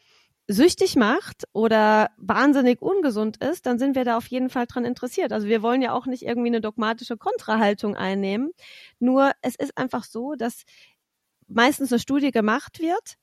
süchtig 0.52 0.96
macht 0.96 1.46
oder 1.54 2.10
wahnsinnig 2.18 2.82
ungesund 2.82 3.38
ist, 3.38 3.66
dann 3.66 3.80
sind 3.80 3.96
wir 3.96 4.06
da 4.06 4.18
auf 4.18 4.28
jeden 4.28 4.50
Fall 4.50 4.66
dran 4.68 4.86
interessiert. 4.86 5.32
Also 5.34 5.48
wir 5.48 5.62
wollen 5.62 5.82
ja 5.82 5.94
auch 5.94 6.06
nicht 6.06 6.24
irgendwie 6.24 6.50
eine 6.50 6.62
dogmatische 6.62 7.18
Kontrahaltung 7.18 7.96
einnehmen. 7.96 8.52
Nur 9.00 9.32
es 9.42 9.56
ist 9.56 9.78
einfach 9.78 10.04
so, 10.04 10.36
dass 10.36 10.64
meistens 11.48 11.92
eine 11.92 12.00
Studie 12.00 12.32
gemacht 12.32 12.80
wird 12.80 13.16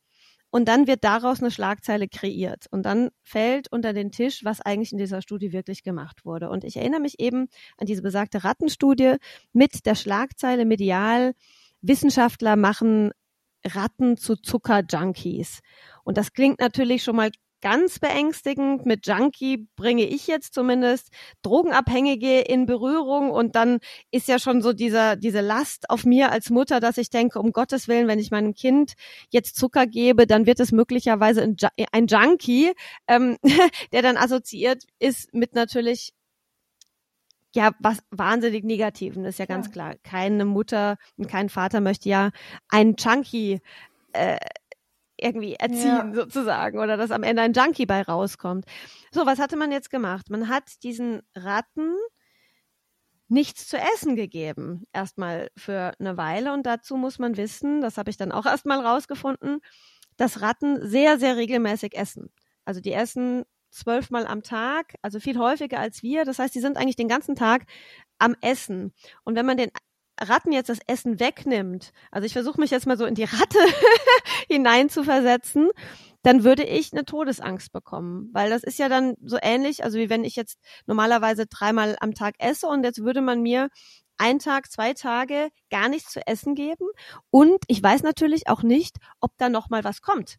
und 0.50 0.66
dann 0.68 0.86
wird 0.86 1.04
daraus 1.04 1.40
eine 1.40 1.50
Schlagzeile 1.50 2.08
kreiert 2.08 2.66
und 2.70 2.84
dann 2.84 3.10
fällt 3.22 3.70
unter 3.70 3.92
den 3.92 4.10
Tisch, 4.10 4.44
was 4.44 4.60
eigentlich 4.60 4.92
in 4.92 4.98
dieser 4.98 5.20
Studie 5.20 5.52
wirklich 5.52 5.82
gemacht 5.82 6.24
wurde. 6.24 6.48
Und 6.48 6.64
ich 6.64 6.76
erinnere 6.76 7.00
mich 7.00 7.20
eben 7.20 7.48
an 7.76 7.86
diese 7.86 8.02
besagte 8.02 8.44
Rattenstudie 8.44 9.16
mit 9.52 9.84
der 9.84 9.94
Schlagzeile 9.94 10.64
medial, 10.64 11.34
Wissenschaftler 11.82 12.56
machen 12.56 13.12
Ratten 13.64 14.16
zu 14.16 14.36
Zuckerjunkies. 14.36 15.60
Und 16.04 16.16
das 16.16 16.32
klingt 16.32 16.60
natürlich 16.60 17.02
schon 17.02 17.16
mal 17.16 17.30
ganz 17.60 17.98
beängstigend. 17.98 18.86
Mit 18.86 19.06
Junkie 19.06 19.68
bringe 19.76 20.04
ich 20.04 20.26
jetzt 20.26 20.54
zumindest 20.54 21.08
Drogenabhängige 21.42 22.40
in 22.40 22.66
Berührung 22.66 23.30
und 23.30 23.56
dann 23.56 23.78
ist 24.10 24.28
ja 24.28 24.38
schon 24.38 24.62
so 24.62 24.72
dieser, 24.72 25.16
diese 25.16 25.40
Last 25.40 25.90
auf 25.90 26.04
mir 26.04 26.30
als 26.30 26.50
Mutter, 26.50 26.80
dass 26.80 26.98
ich 26.98 27.10
denke, 27.10 27.38
um 27.40 27.52
Gottes 27.52 27.88
Willen, 27.88 28.08
wenn 28.08 28.18
ich 28.18 28.30
meinem 28.30 28.54
Kind 28.54 28.94
jetzt 29.30 29.56
Zucker 29.56 29.86
gebe, 29.86 30.26
dann 30.26 30.46
wird 30.46 30.60
es 30.60 30.72
möglicherweise 30.72 31.42
ein, 31.42 31.56
ein 31.92 32.06
Junkie, 32.06 32.72
ähm, 33.06 33.36
der 33.92 34.02
dann 34.02 34.16
assoziiert 34.16 34.84
ist 34.98 35.32
mit 35.34 35.54
natürlich 35.54 36.12
ja, 37.54 37.72
was 37.80 37.98
wahnsinnig 38.10 38.64
Negativen, 38.64 39.24
ist 39.24 39.38
ja 39.38 39.46
ganz 39.46 39.66
ja. 39.66 39.72
klar. 39.72 39.94
Keine 40.02 40.44
Mutter 40.44 40.96
und 41.16 41.28
kein 41.28 41.48
Vater 41.48 41.80
möchte 41.80 42.08
ja 42.08 42.30
einen 42.68 42.94
Junkie 42.98 43.60
äh, 44.12 44.38
irgendwie 45.20 45.54
erziehen 45.54 46.12
ja. 46.12 46.14
sozusagen 46.14 46.78
oder 46.78 46.96
dass 46.96 47.10
am 47.10 47.22
Ende 47.22 47.42
ein 47.42 47.52
Junkie 47.52 47.86
bei 47.86 48.02
rauskommt. 48.02 48.64
So, 49.12 49.26
was 49.26 49.38
hatte 49.38 49.56
man 49.56 49.72
jetzt 49.72 49.90
gemacht? 49.90 50.30
Man 50.30 50.48
hat 50.48 50.82
diesen 50.82 51.22
Ratten 51.34 51.94
nichts 53.28 53.68
zu 53.68 53.76
essen 53.76 54.16
gegeben, 54.16 54.84
erstmal 54.92 55.50
für 55.56 55.92
eine 55.98 56.16
Weile 56.16 56.52
und 56.52 56.64
dazu 56.64 56.96
muss 56.96 57.18
man 57.18 57.36
wissen, 57.36 57.82
das 57.82 57.98
habe 57.98 58.10
ich 58.10 58.16
dann 58.16 58.32
auch 58.32 58.46
erstmal 58.46 58.84
rausgefunden, 58.84 59.60
dass 60.16 60.40
Ratten 60.40 60.88
sehr, 60.88 61.18
sehr 61.18 61.36
regelmäßig 61.36 61.94
essen. 61.94 62.30
Also 62.64 62.80
die 62.80 62.92
essen 62.92 63.44
zwölfmal 63.70 64.26
am 64.26 64.42
Tag, 64.42 64.94
also 65.02 65.20
viel 65.20 65.38
häufiger 65.38 65.78
als 65.78 66.02
wir. 66.02 66.24
Das 66.24 66.38
heißt, 66.38 66.54
die 66.54 66.60
sind 66.60 66.76
eigentlich 66.76 66.96
den 66.96 67.08
ganzen 67.08 67.36
Tag 67.36 67.64
am 68.18 68.34
Essen. 68.40 68.92
Und 69.24 69.36
wenn 69.36 69.46
man 69.46 69.56
den 69.56 69.70
Ratten 70.20 70.52
jetzt 70.52 70.68
das 70.68 70.80
Essen 70.86 71.20
wegnimmt, 71.20 71.92
also 72.10 72.26
ich 72.26 72.32
versuche 72.32 72.60
mich 72.60 72.70
jetzt 72.70 72.86
mal 72.86 72.98
so 72.98 73.04
in 73.06 73.14
die 73.14 73.24
Ratte 73.24 73.58
hineinzuversetzen, 74.48 75.70
dann 76.22 76.44
würde 76.44 76.64
ich 76.64 76.92
eine 76.92 77.04
Todesangst 77.04 77.72
bekommen, 77.72 78.30
weil 78.32 78.50
das 78.50 78.64
ist 78.64 78.78
ja 78.78 78.88
dann 78.88 79.14
so 79.22 79.38
ähnlich, 79.40 79.84
also 79.84 79.98
wie 79.98 80.10
wenn 80.10 80.24
ich 80.24 80.34
jetzt 80.36 80.58
normalerweise 80.86 81.46
dreimal 81.46 81.96
am 82.00 82.14
Tag 82.14 82.34
esse 82.38 82.66
und 82.66 82.82
jetzt 82.84 83.04
würde 83.04 83.20
man 83.20 83.40
mir 83.40 83.68
ein 84.18 84.40
Tag, 84.40 84.70
zwei 84.70 84.94
Tage 84.94 85.48
gar 85.70 85.88
nichts 85.88 86.12
zu 86.12 86.26
essen 86.26 86.56
geben 86.56 86.88
und 87.30 87.62
ich 87.68 87.80
weiß 87.80 88.02
natürlich 88.02 88.48
auch 88.48 88.64
nicht, 88.64 88.96
ob 89.20 89.30
da 89.38 89.48
noch 89.48 89.70
mal 89.70 89.84
was 89.84 90.02
kommt. 90.02 90.38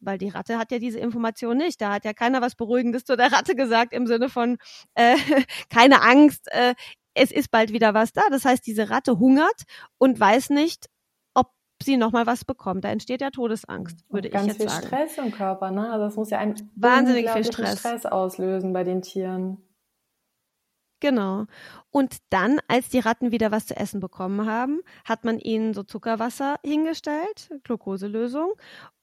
Weil 0.00 0.18
die 0.18 0.28
Ratte 0.28 0.58
hat 0.58 0.72
ja 0.72 0.78
diese 0.78 0.98
Information 0.98 1.56
nicht. 1.56 1.80
Da 1.80 1.92
hat 1.92 2.04
ja 2.04 2.12
keiner 2.12 2.40
was 2.40 2.54
Beruhigendes 2.54 3.04
zu 3.04 3.16
der 3.16 3.32
Ratte 3.32 3.54
gesagt 3.54 3.92
im 3.92 4.06
Sinne 4.06 4.28
von 4.28 4.58
äh, 4.94 5.16
keine 5.70 6.02
Angst, 6.02 6.48
äh, 6.52 6.74
es 7.14 7.30
ist 7.30 7.50
bald 7.50 7.72
wieder 7.72 7.94
was 7.94 8.12
da. 8.12 8.22
Das 8.30 8.44
heißt, 8.44 8.66
diese 8.66 8.90
Ratte 8.90 9.18
hungert 9.18 9.64
und 9.98 10.18
weiß 10.18 10.50
nicht, 10.50 10.86
ob 11.34 11.52
sie 11.82 11.96
nochmal 11.96 12.26
was 12.26 12.44
bekommt. 12.44 12.84
Da 12.84 12.88
entsteht 12.90 13.20
ja 13.20 13.30
Todesangst, 13.30 14.04
würde 14.08 14.28
ich 14.28 14.34
jetzt 14.34 14.44
sagen. 14.44 14.58
Ganz 14.58 14.72
viel 14.72 14.86
Stress 14.86 15.18
im 15.18 15.32
Körper, 15.32 15.70
ne? 15.70 15.90
Also 15.90 16.04
das 16.04 16.16
muss 16.16 16.30
ja 16.30 16.38
ein 16.38 16.54
wahnsinnig 16.76 17.30
viel 17.30 17.44
Stress. 17.44 17.80
Stress 17.80 18.06
auslösen 18.06 18.72
bei 18.72 18.84
den 18.84 19.02
Tieren. 19.02 19.58
Genau. 21.00 21.46
Und 21.90 22.18
dann, 22.28 22.60
als 22.68 22.90
die 22.90 22.98
Ratten 22.98 23.32
wieder 23.32 23.50
was 23.50 23.66
zu 23.66 23.74
essen 23.76 24.00
bekommen 24.00 24.46
haben, 24.46 24.80
hat 25.04 25.24
man 25.24 25.38
ihnen 25.38 25.72
so 25.72 25.82
Zuckerwasser 25.82 26.56
hingestellt, 26.62 27.50
Glukoselösung 27.64 28.52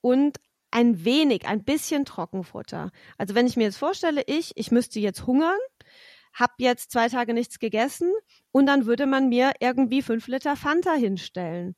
und 0.01 0.37
ein 0.77 1.03
wenig, 1.03 1.47
ein 1.47 1.63
bisschen 1.63 2.05
Trockenfutter. 2.05 2.91
Also 3.17 3.33
wenn 3.33 3.47
ich 3.47 3.57
mir 3.57 3.63
jetzt 3.63 3.77
vorstelle, 3.77 4.21
ich, 4.27 4.51
ich 4.55 4.69
müsste 4.69 4.99
jetzt 4.99 5.25
hungern, 5.25 5.57
habe 6.33 6.53
jetzt 6.59 6.91
zwei 6.91 7.09
Tage 7.09 7.33
nichts 7.33 7.57
gegessen 7.57 8.13
und 8.51 8.67
dann 8.67 8.85
würde 8.85 9.07
man 9.07 9.27
mir 9.27 9.53
irgendwie 9.59 10.03
fünf 10.03 10.27
Liter 10.27 10.55
Fanta 10.55 10.93
hinstellen. 10.93 11.75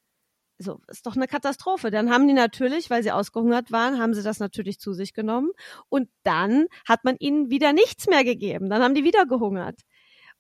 So, 0.57 0.81
ist 0.89 1.05
doch 1.05 1.15
eine 1.15 1.27
Katastrophe. 1.27 1.91
Dann 1.91 2.12
haben 2.12 2.27
die 2.27 2.33
natürlich, 2.33 2.89
weil 2.89 3.01
sie 3.01 3.13
ausgehungert 3.13 3.71
waren, 3.71 3.99
haben 4.01 4.13
sie 4.13 4.21
das 4.21 4.39
natürlich 4.39 4.81
zu 4.81 4.91
sich 4.91 5.13
genommen 5.13 5.51
und 5.88 6.09
dann 6.23 6.65
hat 6.85 7.05
man 7.05 7.15
ihnen 7.19 7.49
wieder 7.49 7.71
nichts 7.71 8.07
mehr 8.07 8.25
gegeben. 8.25 8.69
Dann 8.69 8.83
haben 8.83 8.95
die 8.95 9.05
wieder 9.05 9.25
gehungert. 9.25 9.79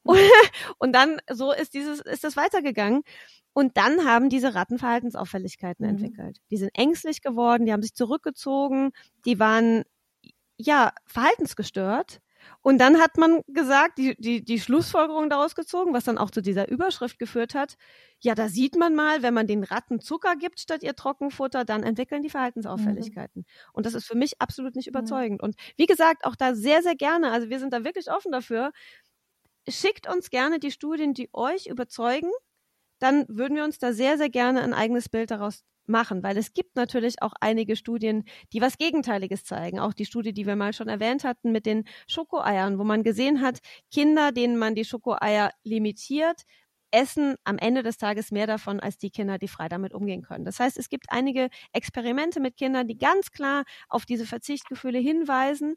Und, 0.03 0.19
und 0.79 0.93
dann 0.93 1.19
so 1.31 1.53
ist 1.53 1.73
dieses 1.73 2.01
ist 2.01 2.25
das 2.25 2.35
weitergegangen 2.35 3.03
und 3.53 3.77
dann 3.77 4.05
haben 4.05 4.29
diese 4.29 4.55
Ratten 4.55 4.77
Verhaltensauffälligkeiten 4.77 5.85
mhm. 5.85 5.91
entwickelt. 5.91 6.37
Die 6.51 6.57
sind 6.57 6.71
ängstlich 6.73 7.21
geworden, 7.21 7.65
die 7.65 7.73
haben 7.73 7.81
sich 7.81 7.95
zurückgezogen, 7.95 8.91
die 9.25 9.39
waren 9.39 9.83
ja 10.57 10.91
verhaltensgestört 11.05 12.21
und 12.61 12.79
dann 12.79 12.99
hat 12.99 13.17
man 13.17 13.41
gesagt, 13.47 13.97
die, 13.97 14.15
die, 14.19 14.43
die 14.43 14.59
Schlussfolgerung 14.59 15.29
daraus 15.29 15.55
gezogen, 15.55 15.93
was 15.93 16.03
dann 16.03 16.17
auch 16.17 16.31
zu 16.31 16.41
dieser 16.41 16.69
Überschrift 16.69 17.19
geführt 17.19 17.55
hat, 17.55 17.75
ja, 18.19 18.35
da 18.35 18.49
sieht 18.49 18.75
man 18.75 18.95
mal, 18.95 19.23
wenn 19.23 19.33
man 19.33 19.47
den 19.47 19.63
Ratten 19.63 19.99
Zucker 20.01 20.35
gibt 20.35 20.59
statt 20.59 20.83
ihr 20.83 20.95
Trockenfutter, 20.95 21.65
dann 21.65 21.83
entwickeln 21.83 22.21
die 22.21 22.29
Verhaltensauffälligkeiten. 22.29 23.41
Mhm. 23.41 23.71
Und 23.73 23.85
das 23.85 23.93
ist 23.93 24.05
für 24.05 24.17
mich 24.17 24.41
absolut 24.41 24.75
nicht 24.75 24.87
überzeugend. 24.87 25.41
Mhm. 25.41 25.45
Und 25.45 25.55
wie 25.77 25.85
gesagt, 25.85 26.25
auch 26.25 26.35
da 26.35 26.55
sehr, 26.55 26.81
sehr 26.81 26.95
gerne, 26.95 27.31
also 27.31 27.49
wir 27.49 27.59
sind 27.59 27.73
da 27.73 27.83
wirklich 27.83 28.11
offen 28.11 28.31
dafür, 28.31 28.71
schickt 29.67 30.11
uns 30.13 30.29
gerne 30.29 30.59
die 30.59 30.71
Studien, 30.71 31.13
die 31.13 31.29
euch 31.33 31.67
überzeugen, 31.67 32.31
dann 32.99 33.25
würden 33.27 33.55
wir 33.55 33.63
uns 33.63 33.79
da 33.79 33.93
sehr, 33.93 34.17
sehr 34.17 34.29
gerne 34.29 34.61
ein 34.61 34.73
eigenes 34.73 35.09
Bild 35.09 35.31
daraus 35.31 35.63
machen, 35.89 36.23
weil 36.23 36.37
es 36.37 36.53
gibt 36.53 36.75
natürlich 36.75 37.21
auch 37.21 37.33
einige 37.41 37.75
Studien, 37.75 38.23
die 38.53 38.61
was 38.61 38.77
Gegenteiliges 38.77 39.43
zeigen. 39.43 39.79
Auch 39.79 39.93
die 39.93 40.05
Studie, 40.05 40.33
die 40.33 40.45
wir 40.45 40.55
mal 40.55 40.73
schon 40.73 40.87
erwähnt 40.87 41.23
hatten 41.23 41.51
mit 41.51 41.65
den 41.65 41.85
Schokoeiern, 42.07 42.77
wo 42.79 42.83
man 42.83 43.03
gesehen 43.03 43.41
hat, 43.41 43.59
Kinder, 43.91 44.31
denen 44.31 44.57
man 44.57 44.75
die 44.75 44.85
Schokoeier 44.85 45.51
limitiert, 45.63 46.43
essen 46.91 47.35
am 47.43 47.57
Ende 47.57 47.83
des 47.83 47.97
Tages 47.97 48.31
mehr 48.31 48.47
davon 48.47 48.79
als 48.79 48.97
die 48.97 49.11
Kinder, 49.11 49.37
die 49.37 49.47
frei 49.47 49.67
damit 49.69 49.93
umgehen 49.93 50.23
können. 50.23 50.45
Das 50.45 50.59
heißt, 50.59 50.77
es 50.77 50.89
gibt 50.89 51.05
einige 51.09 51.49
Experimente 51.71 52.39
mit 52.39 52.57
Kindern, 52.57 52.87
die 52.87 52.97
ganz 52.97 53.31
klar 53.31 53.63
auf 53.89 54.05
diese 54.05 54.25
Verzichtgefühle 54.25 54.99
hinweisen 54.99 55.75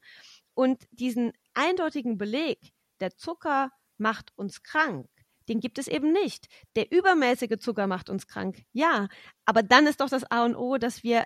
und 0.55 0.85
diesen 0.91 1.33
eindeutigen 1.55 2.19
Beleg, 2.19 2.59
der 3.01 3.17
Zucker 3.17 3.71
macht 3.99 4.33
uns 4.37 4.63
krank, 4.63 5.07
den 5.48 5.61
gibt 5.61 5.78
es 5.78 5.88
eben 5.88 6.12
nicht. 6.12 6.46
Der 6.76 6.90
übermäßige 6.92 7.59
Zucker 7.59 7.87
macht 7.87 8.11
uns 8.11 8.26
krank, 8.26 8.62
ja. 8.72 9.09
Aber 9.44 9.62
dann 9.62 9.87
ist 9.87 10.00
doch 10.00 10.09
das 10.09 10.31
A 10.31 10.44
und 10.44 10.57
O, 10.57 10.78
dass 10.78 11.02
wir 11.02 11.24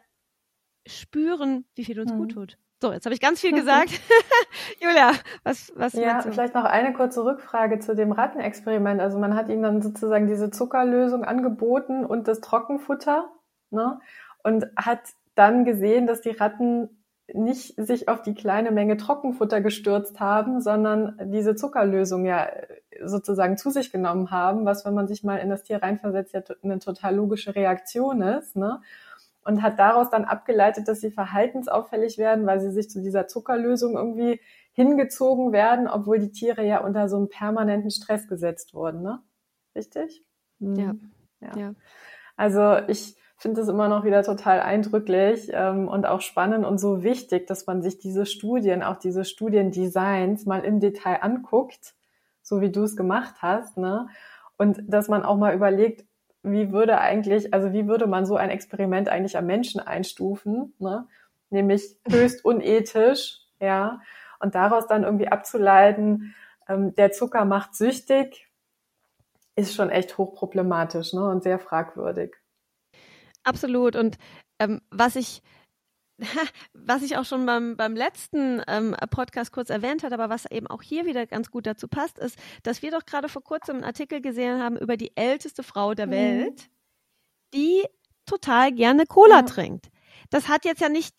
spüren, 0.86 1.64
wie 1.74 1.84
viel 1.84 2.00
uns 2.00 2.12
mhm. 2.12 2.18
gut 2.18 2.32
tut. 2.32 2.58
So, 2.80 2.92
jetzt 2.92 3.06
habe 3.06 3.14
ich 3.14 3.20
ganz 3.20 3.40
viel 3.40 3.54
gesagt. 3.54 3.90
Julia, 4.80 5.12
was, 5.44 5.72
was 5.76 5.94
Ja, 5.94 6.20
vielleicht 6.20 6.54
noch 6.54 6.64
eine 6.64 6.92
kurze 6.92 7.24
Rückfrage 7.24 7.78
zu 7.78 7.94
dem 7.94 8.12
Rattenexperiment. 8.12 9.00
Also 9.00 9.18
man 9.18 9.34
hat 9.34 9.48
ihnen 9.48 9.62
dann 9.62 9.80
sozusagen 9.80 10.26
diese 10.26 10.50
Zuckerlösung 10.50 11.24
angeboten 11.24 12.04
und 12.04 12.28
das 12.28 12.40
Trockenfutter, 12.40 13.30
ne? 13.70 13.98
Und 14.44 14.66
hat 14.76 15.00
dann 15.34 15.64
gesehen, 15.64 16.06
dass 16.06 16.20
die 16.20 16.30
Ratten 16.30 17.02
nicht 17.32 17.74
sich 17.76 18.08
auf 18.08 18.22
die 18.22 18.34
kleine 18.34 18.70
Menge 18.70 18.96
Trockenfutter 18.96 19.60
gestürzt 19.60 20.20
haben, 20.20 20.60
sondern 20.60 21.16
diese 21.32 21.56
Zuckerlösung 21.56 22.24
ja 22.24 22.48
sozusagen 23.04 23.56
zu 23.56 23.70
sich 23.70 23.92
genommen 23.92 24.30
haben, 24.30 24.64
was, 24.64 24.84
wenn 24.84 24.94
man 24.94 25.08
sich 25.08 25.24
mal 25.24 25.36
in 25.36 25.50
das 25.50 25.62
Tier 25.62 25.82
reinversetzt, 25.82 26.34
ja 26.34 26.42
eine 26.62 26.78
total 26.78 27.14
logische 27.16 27.54
Reaktion 27.54 28.22
ist, 28.22 28.56
ne? 28.56 28.80
Und 29.44 29.62
hat 29.62 29.78
daraus 29.78 30.10
dann 30.10 30.24
abgeleitet, 30.24 30.88
dass 30.88 31.00
sie 31.00 31.12
verhaltensauffällig 31.12 32.18
werden, 32.18 32.46
weil 32.46 32.60
sie 32.60 32.72
sich 32.72 32.90
zu 32.90 33.00
dieser 33.00 33.28
Zuckerlösung 33.28 33.94
irgendwie 33.96 34.40
hingezogen 34.72 35.52
werden, 35.52 35.86
obwohl 35.86 36.18
die 36.18 36.32
Tiere 36.32 36.66
ja 36.66 36.84
unter 36.84 37.08
so 37.08 37.16
einem 37.16 37.28
permanenten 37.28 37.90
Stress 37.90 38.26
gesetzt 38.26 38.74
wurden, 38.74 39.02
ne? 39.02 39.20
Richtig? 39.74 40.24
Ja. 40.58 40.94
ja. 41.40 41.56
ja. 41.56 41.74
Also 42.36 42.78
ich 42.88 43.16
finde 43.36 43.60
es 43.60 43.68
immer 43.68 43.88
noch 43.88 44.04
wieder 44.04 44.22
total 44.22 44.60
eindrücklich 44.60 45.50
ähm, 45.52 45.88
und 45.88 46.06
auch 46.06 46.20
spannend 46.20 46.64
und 46.64 46.78
so 46.78 47.02
wichtig, 47.02 47.46
dass 47.46 47.66
man 47.66 47.82
sich 47.82 47.98
diese 47.98 48.26
Studien, 48.26 48.82
auch 48.82 48.96
diese 48.96 49.24
Studiendesigns 49.24 50.46
mal 50.46 50.64
im 50.64 50.80
Detail 50.80 51.22
anguckt, 51.22 51.94
so 52.46 52.60
wie 52.60 52.70
du 52.70 52.84
es 52.84 52.96
gemacht 52.96 53.34
hast, 53.42 53.76
ne? 53.76 54.08
Und 54.56 54.80
dass 54.86 55.08
man 55.08 55.24
auch 55.24 55.36
mal 55.36 55.54
überlegt, 55.54 56.06
wie 56.44 56.70
würde 56.70 56.98
eigentlich, 56.98 57.52
also 57.52 57.72
wie 57.72 57.88
würde 57.88 58.06
man 58.06 58.24
so 58.24 58.36
ein 58.36 58.50
Experiment 58.50 59.08
eigentlich 59.08 59.36
am 59.36 59.46
Menschen 59.46 59.80
einstufen, 59.80 60.72
ne? 60.78 61.08
Nämlich 61.50 61.96
höchst 62.08 62.44
unethisch, 62.44 63.40
ja. 63.60 64.00
Und 64.38 64.54
daraus 64.54 64.86
dann 64.86 65.02
irgendwie 65.02 65.28
abzuleiten, 65.28 66.36
ähm, 66.68 66.94
der 66.94 67.10
Zucker 67.10 67.44
macht 67.44 67.74
süchtig, 67.74 68.48
ist 69.56 69.74
schon 69.74 69.90
echt 69.90 70.16
hochproblematisch 70.16 71.14
ne? 71.14 71.24
und 71.28 71.42
sehr 71.42 71.58
fragwürdig. 71.58 72.36
Absolut. 73.42 73.96
Und 73.96 74.18
ähm, 74.60 74.80
was 74.90 75.16
ich 75.16 75.42
was 76.72 77.02
ich 77.02 77.16
auch 77.16 77.24
schon 77.24 77.44
beim, 77.46 77.76
beim 77.76 77.94
letzten 77.94 78.62
ähm, 78.66 78.96
Podcast 79.10 79.52
kurz 79.52 79.70
erwähnt 79.70 80.02
hat, 80.02 80.12
aber 80.12 80.30
was 80.30 80.50
eben 80.50 80.66
auch 80.66 80.82
hier 80.82 81.04
wieder 81.04 81.26
ganz 81.26 81.50
gut 81.50 81.66
dazu 81.66 81.88
passt, 81.88 82.18
ist, 82.18 82.38
dass 82.62 82.82
wir 82.82 82.90
doch 82.90 83.04
gerade 83.04 83.28
vor 83.28 83.42
kurzem 83.42 83.76
einen 83.76 83.84
Artikel 83.84 84.20
gesehen 84.20 84.62
haben 84.62 84.76
über 84.76 84.96
die 84.96 85.16
älteste 85.16 85.62
Frau 85.62 85.94
der 85.94 86.06
mhm. 86.06 86.12
Welt, 86.12 86.70
die 87.54 87.84
total 88.24 88.72
gerne 88.72 89.06
Cola 89.06 89.36
ja. 89.36 89.42
trinkt. 89.42 89.88
das 90.30 90.48
hat 90.48 90.64
jetzt 90.64 90.80
ja 90.80 90.88
nicht, 90.88 91.14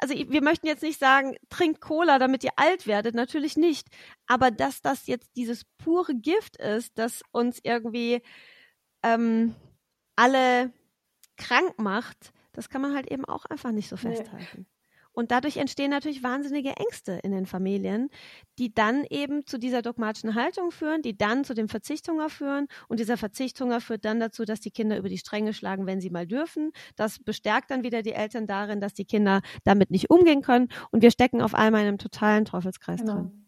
also 0.00 0.14
wir 0.14 0.42
möchten 0.42 0.66
jetzt 0.66 0.82
nicht 0.82 1.00
sagen, 1.00 1.36
trinkt 1.48 1.80
Cola, 1.80 2.18
damit 2.18 2.44
ihr 2.44 2.52
alt 2.56 2.86
werdet, 2.86 3.14
natürlich 3.14 3.56
nicht. 3.56 3.88
Aber 4.26 4.50
dass 4.50 4.82
das 4.82 5.06
jetzt 5.06 5.30
dieses 5.36 5.64
pure 5.78 6.14
Gift 6.14 6.56
ist, 6.58 6.98
das 6.98 7.22
uns 7.32 7.58
irgendwie 7.62 8.22
ähm, 9.02 9.54
alle 10.16 10.72
krank 11.36 11.78
macht, 11.78 12.32
das 12.52 12.68
kann 12.68 12.82
man 12.82 12.94
halt 12.94 13.10
eben 13.10 13.24
auch 13.24 13.44
einfach 13.44 13.72
nicht 13.72 13.88
so 13.88 13.96
festhalten. 13.96 14.46
Nee. 14.56 14.78
Und 15.18 15.32
dadurch 15.32 15.56
entstehen 15.56 15.90
natürlich 15.90 16.22
wahnsinnige 16.22 16.76
Ängste 16.76 17.18
in 17.24 17.32
den 17.32 17.44
Familien, 17.44 18.08
die 18.60 18.72
dann 18.72 19.04
eben 19.10 19.44
zu 19.46 19.58
dieser 19.58 19.82
dogmatischen 19.82 20.36
Haltung 20.36 20.70
führen, 20.70 21.02
die 21.02 21.18
dann 21.18 21.42
zu 21.42 21.54
dem 21.54 21.68
Verzichthunger 21.68 22.28
führen. 22.28 22.68
Und 22.86 23.00
dieser 23.00 23.16
Verzichthunger 23.16 23.80
führt 23.80 24.04
dann 24.04 24.20
dazu, 24.20 24.44
dass 24.44 24.60
die 24.60 24.70
Kinder 24.70 24.96
über 24.96 25.08
die 25.08 25.18
Stränge 25.18 25.54
schlagen, 25.54 25.86
wenn 25.86 26.00
sie 26.00 26.10
mal 26.10 26.24
dürfen. 26.24 26.70
Das 26.94 27.18
bestärkt 27.18 27.72
dann 27.72 27.82
wieder 27.82 28.02
die 28.02 28.12
Eltern 28.12 28.46
darin, 28.46 28.80
dass 28.80 28.94
die 28.94 29.06
Kinder 29.06 29.40
damit 29.64 29.90
nicht 29.90 30.08
umgehen 30.08 30.40
können. 30.40 30.68
Und 30.92 31.02
wir 31.02 31.10
stecken 31.10 31.42
auf 31.42 31.52
einmal 31.52 31.80
in 31.82 31.88
einem 31.88 31.98
totalen 31.98 32.44
Teufelskreis 32.44 33.00
genau. 33.00 33.14
drin. 33.14 33.47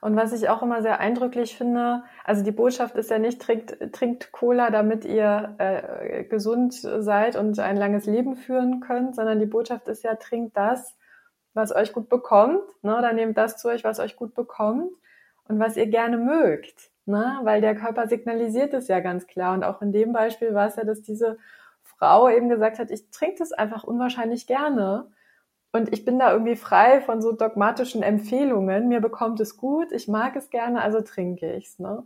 Und 0.00 0.16
was 0.16 0.32
ich 0.32 0.48
auch 0.48 0.62
immer 0.62 0.82
sehr 0.82 1.00
eindrücklich 1.00 1.56
finde, 1.56 2.04
also 2.24 2.44
die 2.44 2.52
Botschaft 2.52 2.96
ist 2.96 3.10
ja 3.10 3.18
nicht, 3.18 3.40
trinkt, 3.42 3.92
trinkt 3.92 4.32
Cola, 4.32 4.70
damit 4.70 5.04
ihr 5.04 5.54
äh, 5.58 6.24
gesund 6.24 6.74
seid 6.74 7.36
und 7.36 7.58
ein 7.58 7.76
langes 7.76 8.06
Leben 8.06 8.36
führen 8.36 8.80
könnt, 8.80 9.16
sondern 9.16 9.40
die 9.40 9.46
Botschaft 9.46 9.88
ist 9.88 10.04
ja, 10.04 10.14
trinkt 10.14 10.56
das, 10.56 10.96
was 11.54 11.74
euch 11.74 11.92
gut 11.92 12.08
bekommt, 12.08 12.62
ne? 12.82 12.96
oder 12.96 13.12
nehmt 13.12 13.36
das 13.36 13.56
zu 13.56 13.68
euch, 13.68 13.82
was 13.82 13.98
euch 13.98 14.16
gut 14.16 14.34
bekommt 14.34 14.92
und 15.48 15.58
was 15.58 15.76
ihr 15.76 15.86
gerne 15.86 16.16
mögt, 16.16 16.90
ne? 17.06 17.40
weil 17.42 17.60
der 17.60 17.74
Körper 17.74 18.06
signalisiert 18.06 18.74
es 18.74 18.86
ja 18.86 19.00
ganz 19.00 19.26
klar. 19.26 19.54
Und 19.54 19.64
auch 19.64 19.82
in 19.82 19.92
dem 19.92 20.12
Beispiel 20.12 20.54
war 20.54 20.68
es 20.68 20.76
ja, 20.76 20.84
dass 20.84 21.02
diese 21.02 21.38
Frau 21.82 22.28
eben 22.28 22.48
gesagt 22.48 22.78
hat, 22.78 22.90
ich 22.92 23.10
trinke 23.10 23.38
das 23.38 23.52
einfach 23.52 23.82
unwahrscheinlich 23.82 24.46
gerne 24.46 25.10
und 25.72 25.92
ich 25.92 26.04
bin 26.04 26.18
da 26.18 26.32
irgendwie 26.32 26.56
frei 26.56 27.00
von 27.00 27.20
so 27.20 27.32
dogmatischen 27.32 28.02
Empfehlungen. 28.02 28.88
Mir 28.88 29.00
bekommt 29.00 29.40
es 29.40 29.56
gut, 29.56 29.92
ich 29.92 30.08
mag 30.08 30.34
es 30.36 30.50
gerne, 30.50 30.80
also 30.80 31.02
trinke 31.02 31.54
ich's. 31.54 31.78
Ne? 31.78 32.04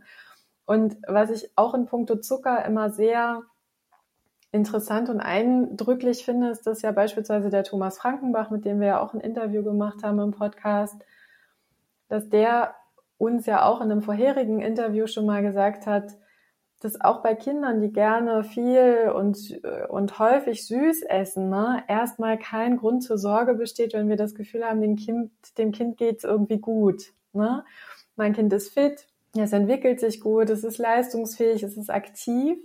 Und 0.65 0.97
was 1.07 1.29
ich 1.29 1.49
auch 1.55 1.73
in 1.73 1.85
puncto 1.85 2.17
Zucker 2.17 2.65
immer 2.65 2.89
sehr 2.89 3.43
interessant 4.51 5.09
und 5.09 5.19
eindrücklich 5.19 6.25
finde, 6.25 6.49
ist, 6.49 6.67
dass 6.67 6.81
ja 6.83 6.91
beispielsweise 6.91 7.49
der 7.49 7.63
Thomas 7.63 7.97
Frankenbach, 7.97 8.51
mit 8.51 8.65
dem 8.65 8.79
wir 8.79 8.87
ja 8.87 8.99
auch 9.01 9.13
ein 9.13 9.21
Interview 9.21 9.63
gemacht 9.63 10.03
haben 10.03 10.19
im 10.19 10.31
Podcast, 10.31 11.03
dass 12.07 12.29
der 12.29 12.75
uns 13.17 13.45
ja 13.45 13.65
auch 13.65 13.81
in 13.81 13.91
einem 13.91 14.01
vorherigen 14.01 14.61
Interview 14.61 15.07
schon 15.07 15.25
mal 15.25 15.41
gesagt 15.41 15.87
hat, 15.87 16.17
dass 16.83 16.99
auch 16.99 17.21
bei 17.23 17.33
Kindern, 17.33 17.79
die 17.79 17.91
gerne 17.91 18.43
viel 18.43 19.11
und, 19.15 19.61
und 19.89 20.19
häufig 20.19 20.65
süß 20.67 21.03
essen, 21.03 21.49
ne, 21.49 21.83
erstmal 21.87 22.37
kein 22.37 22.77
Grund 22.77 23.03
zur 23.03 23.17
Sorge 23.17 23.53
besteht, 23.53 23.93
wenn 23.93 24.09
wir 24.09 24.17
das 24.17 24.35
Gefühl 24.35 24.65
haben, 24.65 24.81
dem 24.81 24.97
Kind, 24.97 25.31
dem 25.57 25.71
Kind 25.71 25.97
geht's 25.97 26.23
irgendwie 26.23 26.59
gut. 26.59 27.13
Ne? 27.31 27.63
Mein 28.15 28.33
Kind 28.33 28.51
ist 28.51 28.73
fit, 28.73 29.07
es 29.37 29.53
entwickelt 29.53 29.99
sich 29.99 30.19
gut, 30.19 30.49
es 30.49 30.63
ist 30.63 30.77
leistungsfähig, 30.77 31.63
es 31.63 31.77
ist 31.77 31.89
aktiv. 31.89 32.57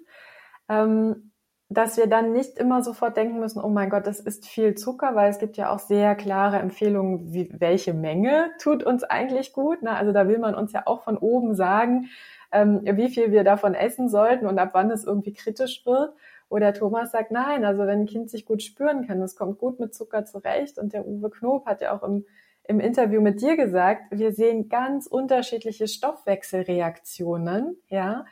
Ähm, 0.68 1.31
dass 1.70 1.98
wir 1.98 2.07
dann 2.07 2.33
nicht 2.33 2.57
immer 2.57 2.83
sofort 2.83 3.16
denken 3.16 3.40
müssen, 3.40 3.61
oh 3.62 3.68
mein 3.68 3.90
Gott, 3.90 4.07
das 4.07 4.20
ist 4.20 4.46
viel 4.46 4.74
Zucker, 4.74 5.14
weil 5.14 5.31
es 5.31 5.38
gibt 5.38 5.59
ja 5.59 5.70
auch 5.70 5.78
sehr 5.78 6.14
klare 6.14 6.59
Empfehlungen, 6.59 7.35
wie, 7.35 7.50
welche 7.59 7.92
Menge 7.92 8.50
tut 8.59 8.83
uns 8.83 9.04
eigentlich 9.04 9.52
gut. 9.52 9.83
Ne? 9.83 9.90
Also 9.94 10.12
da 10.12 10.28
will 10.28 10.38
man 10.38 10.54
uns 10.54 10.72
ja 10.72 10.85
auch 10.87 11.02
von 11.02 11.18
oben 11.18 11.54
sagen, 11.54 12.09
ähm, 12.50 12.80
wie 12.84 13.08
viel 13.08 13.30
wir 13.30 13.44
davon 13.44 13.74
essen 13.74 14.08
sollten 14.08 14.46
und 14.46 14.58
ab 14.58 14.70
wann 14.72 14.90
es 14.90 15.04
irgendwie 15.04 15.32
kritisch 15.32 15.84
wird. 15.84 16.12
Oder 16.48 16.72
Thomas 16.72 17.11
sagt, 17.11 17.30
nein, 17.30 17.64
also 17.64 17.80
wenn 17.80 18.00
ein 18.00 18.06
Kind 18.06 18.30
sich 18.30 18.46
gut 18.46 18.62
spüren 18.62 19.06
kann, 19.06 19.20
es 19.20 19.37
kommt 19.37 19.58
gut 19.58 19.80
mit 19.80 19.94
Zucker 19.94 20.24
zurecht. 20.24 20.78
Und 20.78 20.94
der 20.94 21.06
Uwe 21.06 21.30
Knob 21.30 21.66
hat 21.66 21.82
ja 21.82 21.94
auch 21.94 22.02
im, 22.02 22.24
im 22.64 22.80
Interview 22.80 23.20
mit 23.20 23.42
dir 23.42 23.56
gesagt, 23.56 24.04
wir 24.11 24.32
sehen 24.32 24.68
ganz 24.68 25.06
unterschiedliche 25.06 25.88
Stoffwechselreaktionen, 25.88 27.76
ja. 27.88 28.24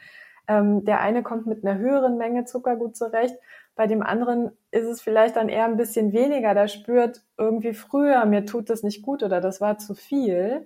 Ähm, 0.49 0.85
der 0.85 1.01
eine 1.01 1.25
kommt 1.25 1.47
mit 1.47 1.67
einer 1.67 1.79
höheren 1.79 2.17
Menge 2.19 2.45
Zucker 2.45 2.77
gut 2.77 2.97
zurecht. 2.97 3.37
Bei 3.75 3.87
dem 3.87 4.03
anderen 4.03 4.53
ist 4.71 4.87
es 4.87 5.03
vielleicht 5.03 5.37
dann 5.37 5.49
eher 5.49 5.65
ein 5.65 5.77
bisschen 5.77 6.13
weniger. 6.13 6.55
Da 6.55 6.69
spürt 6.69 7.23
irgendwie 7.37 7.75
früher, 7.75 8.25
mir 8.25 8.47
tut 8.47 8.71
das 8.71 8.83
nicht 8.83 9.03
gut 9.03 9.23
oder 9.25 9.41
das 9.41 9.61
war 9.61 9.79
zu 9.79 9.95
viel. 9.95 10.65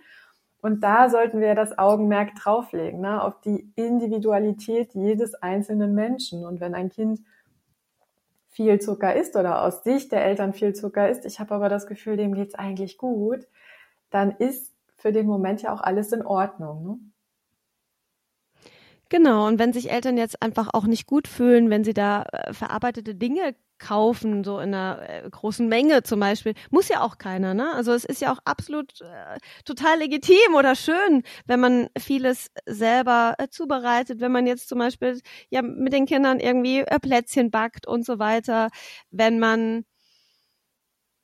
Und 0.63 0.83
da 0.83 1.09
sollten 1.09 1.41
wir 1.41 1.55
das 1.55 1.79
Augenmerk 1.79 2.35
drauflegen, 2.35 3.01
ne, 3.01 3.23
auf 3.23 3.41
die 3.41 3.73
Individualität 3.77 4.95
jedes 4.95 5.35
einzelnen 5.35 5.95
Menschen. 5.95 6.45
Und 6.45 6.61
wenn 6.61 6.75
ein 6.75 6.91
Kind 6.91 7.21
viel 8.51 8.81
Zucker 8.81 9.15
isst 9.15 9.37
oder 9.37 9.63
aus 9.63 9.85
Sicht 9.85 10.13
der 10.13 10.25
Eltern 10.25 10.53
viel 10.53 10.75
Zucker 10.75 11.09
isst, 11.09 11.25
ich 11.25 11.41
habe 11.41 11.55
aber 11.55 11.69
das 11.69 11.87
Gefühl, 11.87 12.17
dem 12.17 12.35
geht's 12.35 12.55
eigentlich 12.55 12.99
gut, 12.99 13.47
dann 14.11 14.33
ist 14.33 14.75
für 14.97 15.13
den 15.13 15.27
Moment 15.27 15.63
ja 15.63 15.73
auch 15.73 15.81
alles 15.81 16.13
in 16.13 16.25
Ordnung. 16.27 16.85
Ne? 16.85 16.99
Genau, 19.13 19.49
und 19.49 19.59
wenn 19.59 19.73
sich 19.73 19.91
Eltern 19.91 20.17
jetzt 20.17 20.41
einfach 20.41 20.69
auch 20.73 20.85
nicht 20.87 21.07
gut 21.07 21.27
fühlen, 21.27 21.69
wenn 21.69 21.83
sie 21.83 21.95
da 21.95 22.23
äh, 22.33 22.53
verarbeitete 22.55 23.17
Dinge 23.17 23.57
kaufen, 23.81 24.45
so 24.45 24.61
in 24.61 24.73
einer 24.73 25.01
äh, 25.09 25.29
großen 25.29 25.67
Menge 25.67 26.05
zum 26.05 26.21
Beispiel, 26.21 26.55
muss 26.71 26.89
ja 26.89 27.01
auch 27.03 27.19
keiner, 27.19 27.53
ne? 27.53 27.73
Also 27.75 27.93
es 27.93 28.05
ist 28.05 28.21
ja 28.21 28.33
auch 28.33 28.39
absolut 28.45 29.01
äh, 29.01 29.39
total 29.65 29.99
legitim 29.99 30.55
oder 30.57 30.77
schön, 30.77 31.25
wenn 31.47 31.59
man 31.59 31.89
vieles 31.99 32.53
selber 32.67 33.35
äh, 33.39 33.49
zubereitet, 33.49 34.21
wenn 34.21 34.31
man 34.33 34.47
jetzt 34.47 34.69
zum 34.69 34.79
Beispiel 34.79 35.21
ja 35.51 35.63
mit 35.63 35.93
den 35.93 36.07
Kindern 36.07 36.39
irgendwie 36.39 36.79
äh, 36.81 37.01
Plätzchen 37.01 37.51
backt 37.51 37.89
und 37.89 38.07
so 38.07 38.21
weiter, 38.21 38.69
wenn 39.11 39.41
man 39.41 39.85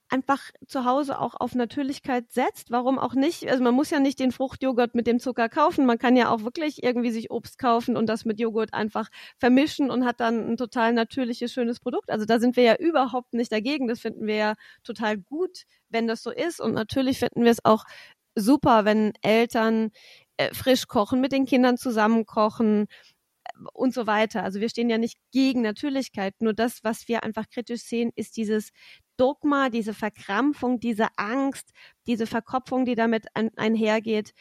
einfach 0.08 0.40
zu 0.66 0.84
Hause 0.84 1.18
auch 1.20 1.34
auf 1.34 1.54
Natürlichkeit 1.54 2.32
setzt. 2.32 2.70
Warum 2.70 2.98
auch 2.98 3.14
nicht? 3.14 3.48
Also 3.48 3.62
man 3.62 3.74
muss 3.74 3.90
ja 3.90 3.98
nicht 4.00 4.20
den 4.20 4.32
Fruchtjoghurt 4.32 4.94
mit 4.94 5.06
dem 5.06 5.18
Zucker 5.18 5.48
kaufen. 5.48 5.86
Man 5.86 5.98
kann 5.98 6.16
ja 6.16 6.30
auch 6.30 6.42
wirklich 6.42 6.82
irgendwie 6.82 7.10
sich 7.10 7.30
Obst 7.30 7.58
kaufen 7.58 7.96
und 7.96 8.06
das 8.08 8.24
mit 8.24 8.38
Joghurt 8.40 8.72
einfach 8.74 9.08
vermischen 9.38 9.90
und 9.90 10.04
hat 10.04 10.20
dann 10.20 10.52
ein 10.52 10.56
total 10.56 10.92
natürliches, 10.92 11.52
schönes 11.52 11.80
Produkt. 11.80 12.10
Also 12.10 12.24
da 12.24 12.38
sind 12.38 12.56
wir 12.56 12.62
ja 12.62 12.76
überhaupt 12.76 13.32
nicht 13.34 13.50
dagegen. 13.52 13.88
Das 13.88 14.00
finden 14.00 14.26
wir 14.26 14.36
ja 14.36 14.54
total 14.84 15.18
gut, 15.18 15.64
wenn 15.88 16.06
das 16.06 16.22
so 16.22 16.30
ist. 16.30 16.60
Und 16.60 16.72
natürlich 16.74 17.18
finden 17.18 17.44
wir 17.44 17.50
es 17.50 17.64
auch 17.64 17.84
super, 18.36 18.84
wenn 18.84 19.12
Eltern 19.22 19.90
äh, 20.36 20.52
frisch 20.54 20.86
kochen, 20.86 21.20
mit 21.20 21.32
den 21.32 21.46
Kindern 21.46 21.78
zusammen 21.78 22.26
kochen, 22.26 22.86
und 23.72 23.94
so 23.94 24.06
weiter. 24.06 24.42
Also 24.42 24.60
wir 24.60 24.68
stehen 24.68 24.90
ja 24.90 24.98
nicht 24.98 25.18
gegen 25.32 25.62
Natürlichkeit. 25.62 26.34
Nur 26.40 26.54
das, 26.54 26.84
was 26.84 27.08
wir 27.08 27.24
einfach 27.24 27.48
kritisch 27.48 27.82
sehen, 27.82 28.12
ist 28.14 28.36
dieses 28.36 28.70
Dogma, 29.16 29.70
diese 29.70 29.94
Verkrampfung, 29.94 30.80
diese 30.80 31.08
Angst, 31.16 31.70
diese 32.06 32.26
Verkopfung, 32.26 32.84
die 32.84 32.94
damit 32.94 33.26
ein, 33.34 33.50
einhergeht 33.56 34.32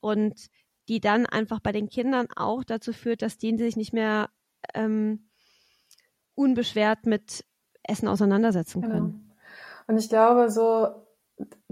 und 0.00 0.48
die 0.88 1.00
dann 1.00 1.26
einfach 1.26 1.60
bei 1.60 1.72
den 1.72 1.88
Kindern 1.88 2.28
auch 2.34 2.64
dazu 2.64 2.92
führt, 2.92 3.22
dass 3.22 3.38
die 3.38 3.56
sich 3.58 3.76
nicht 3.76 3.92
mehr 3.92 4.30
ähm, 4.74 5.28
unbeschwert 6.34 7.04
mit 7.04 7.44
Essen 7.82 8.08
auseinandersetzen 8.08 8.82
können. 8.82 9.12
Genau. 9.12 9.34
Und 9.86 9.96
ich 9.98 10.08
glaube, 10.08 10.50
so 10.50 11.07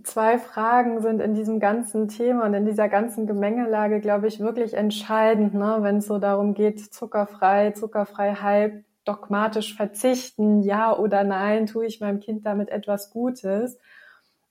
zwei 0.07 0.38
Fragen 0.38 1.01
sind 1.01 1.21
in 1.21 1.35
diesem 1.35 1.61
ganzen 1.61 2.09
Thema 2.09 2.47
und 2.47 2.55
in 2.55 2.64
dieser 2.64 2.88
ganzen 2.88 3.27
Gemengelage, 3.27 4.01
glaube 4.01 4.29
ich, 4.29 4.40
wirklich 4.40 4.75
entscheidend, 4.75 5.55
ne? 5.55 5.79
wenn 5.81 5.99
es 5.99 6.07
so 6.07 6.19
darum 6.19 6.55
geht, 6.55 6.81
zuckerfrei, 6.95 7.73
zuckerfrei 7.73 8.35
halb, 8.35 8.85
dogmatisch 9.05 9.77
verzichten, 9.77 10.62
ja 10.62 10.97
oder 10.97 11.25
nein, 11.25 11.66
tue 11.66 11.87
ich 11.87 12.01
meinem 12.01 12.21
Kind 12.21 12.47
damit 12.47 12.71
etwas 12.71 13.11
Gutes? 13.11 13.79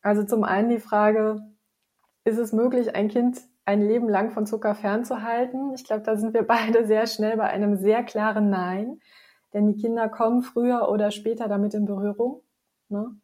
Also 0.01 0.23
zum 0.23 0.43
einen 0.43 0.69
die 0.69 0.79
Frage, 0.79 1.41
ist 2.23 2.37
es 2.37 2.53
möglich, 2.53 2.95
ein 2.95 3.07
Kind 3.07 3.41
ein 3.65 3.81
Leben 3.81 4.07
lang 4.09 4.31
von 4.31 4.45
Zucker 4.45 4.75
fernzuhalten? 4.75 5.73
Ich 5.73 5.83
glaube, 5.83 6.03
da 6.03 6.15
sind 6.15 6.33
wir 6.33 6.43
beide 6.47 6.85
sehr 6.85 7.07
schnell 7.07 7.37
bei 7.37 7.45
einem 7.45 7.77
sehr 7.77 8.03
klaren 8.03 8.49
Nein, 8.49 8.99
denn 9.53 9.67
die 9.67 9.81
Kinder 9.81 10.09
kommen 10.09 10.41
früher 10.41 10.89
oder 10.89 11.11
später 11.11 11.47
damit 11.47 11.73
in 11.73 11.85
Berührung. 11.85 12.41
Ne? 12.89 13.15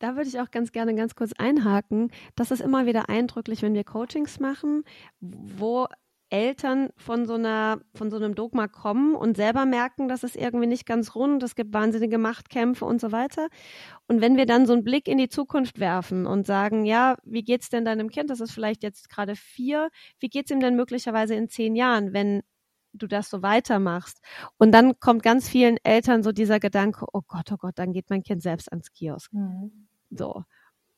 Da 0.00 0.16
würde 0.16 0.28
ich 0.28 0.40
auch 0.40 0.50
ganz 0.50 0.72
gerne 0.72 0.94
ganz 0.94 1.14
kurz 1.14 1.32
einhaken. 1.38 2.10
Das 2.34 2.50
ist 2.50 2.60
immer 2.60 2.86
wieder 2.86 3.08
eindrücklich, 3.08 3.62
wenn 3.62 3.74
wir 3.74 3.84
Coachings 3.84 4.40
machen, 4.40 4.82
wo 5.20 5.86
Eltern 6.30 6.90
von 6.96 7.26
so 7.26 7.34
einer, 7.34 7.80
von 7.94 8.10
so 8.10 8.16
einem 8.16 8.34
Dogma 8.34 8.66
kommen 8.68 9.14
und 9.14 9.36
selber 9.36 9.66
merken, 9.66 10.08
dass 10.08 10.22
es 10.22 10.36
irgendwie 10.36 10.68
nicht 10.68 10.86
ganz 10.86 11.14
rund, 11.14 11.42
es 11.42 11.54
gibt 11.54 11.74
wahnsinnige 11.74 12.18
Machtkämpfe 12.18 12.84
und 12.84 13.00
so 13.00 13.12
weiter. 13.12 13.48
Und 14.08 14.20
wenn 14.22 14.36
wir 14.36 14.46
dann 14.46 14.64
so 14.66 14.72
einen 14.72 14.84
Blick 14.84 15.06
in 15.08 15.18
die 15.18 15.28
Zukunft 15.28 15.80
werfen 15.80 16.26
und 16.26 16.46
sagen, 16.46 16.84
ja, 16.84 17.16
wie 17.24 17.42
geht's 17.42 17.68
denn 17.68 17.84
deinem 17.84 18.08
Kind? 18.08 18.30
Das 18.30 18.40
ist 18.40 18.52
vielleicht 18.52 18.82
jetzt 18.82 19.10
gerade 19.10 19.36
vier. 19.36 19.90
Wie 20.18 20.28
geht's 20.28 20.50
ihm 20.50 20.60
denn 20.60 20.76
möglicherweise 20.76 21.34
in 21.34 21.48
zehn 21.48 21.76
Jahren, 21.76 22.14
wenn 22.14 22.42
du 22.92 23.06
das 23.06 23.28
so 23.28 23.42
weitermachst? 23.42 24.20
Und 24.56 24.72
dann 24.72 24.98
kommt 25.00 25.22
ganz 25.22 25.48
vielen 25.48 25.76
Eltern 25.82 26.22
so 26.22 26.32
dieser 26.32 26.60
Gedanke, 26.60 27.06
oh 27.12 27.22
Gott, 27.26 27.52
oh 27.52 27.56
Gott, 27.58 27.78
dann 27.78 27.92
geht 27.92 28.08
mein 28.08 28.22
Kind 28.22 28.42
selbst 28.42 28.70
ans 28.70 28.92
Kiosk. 28.92 29.32
Mhm. 29.32 29.89
So. 30.10 30.44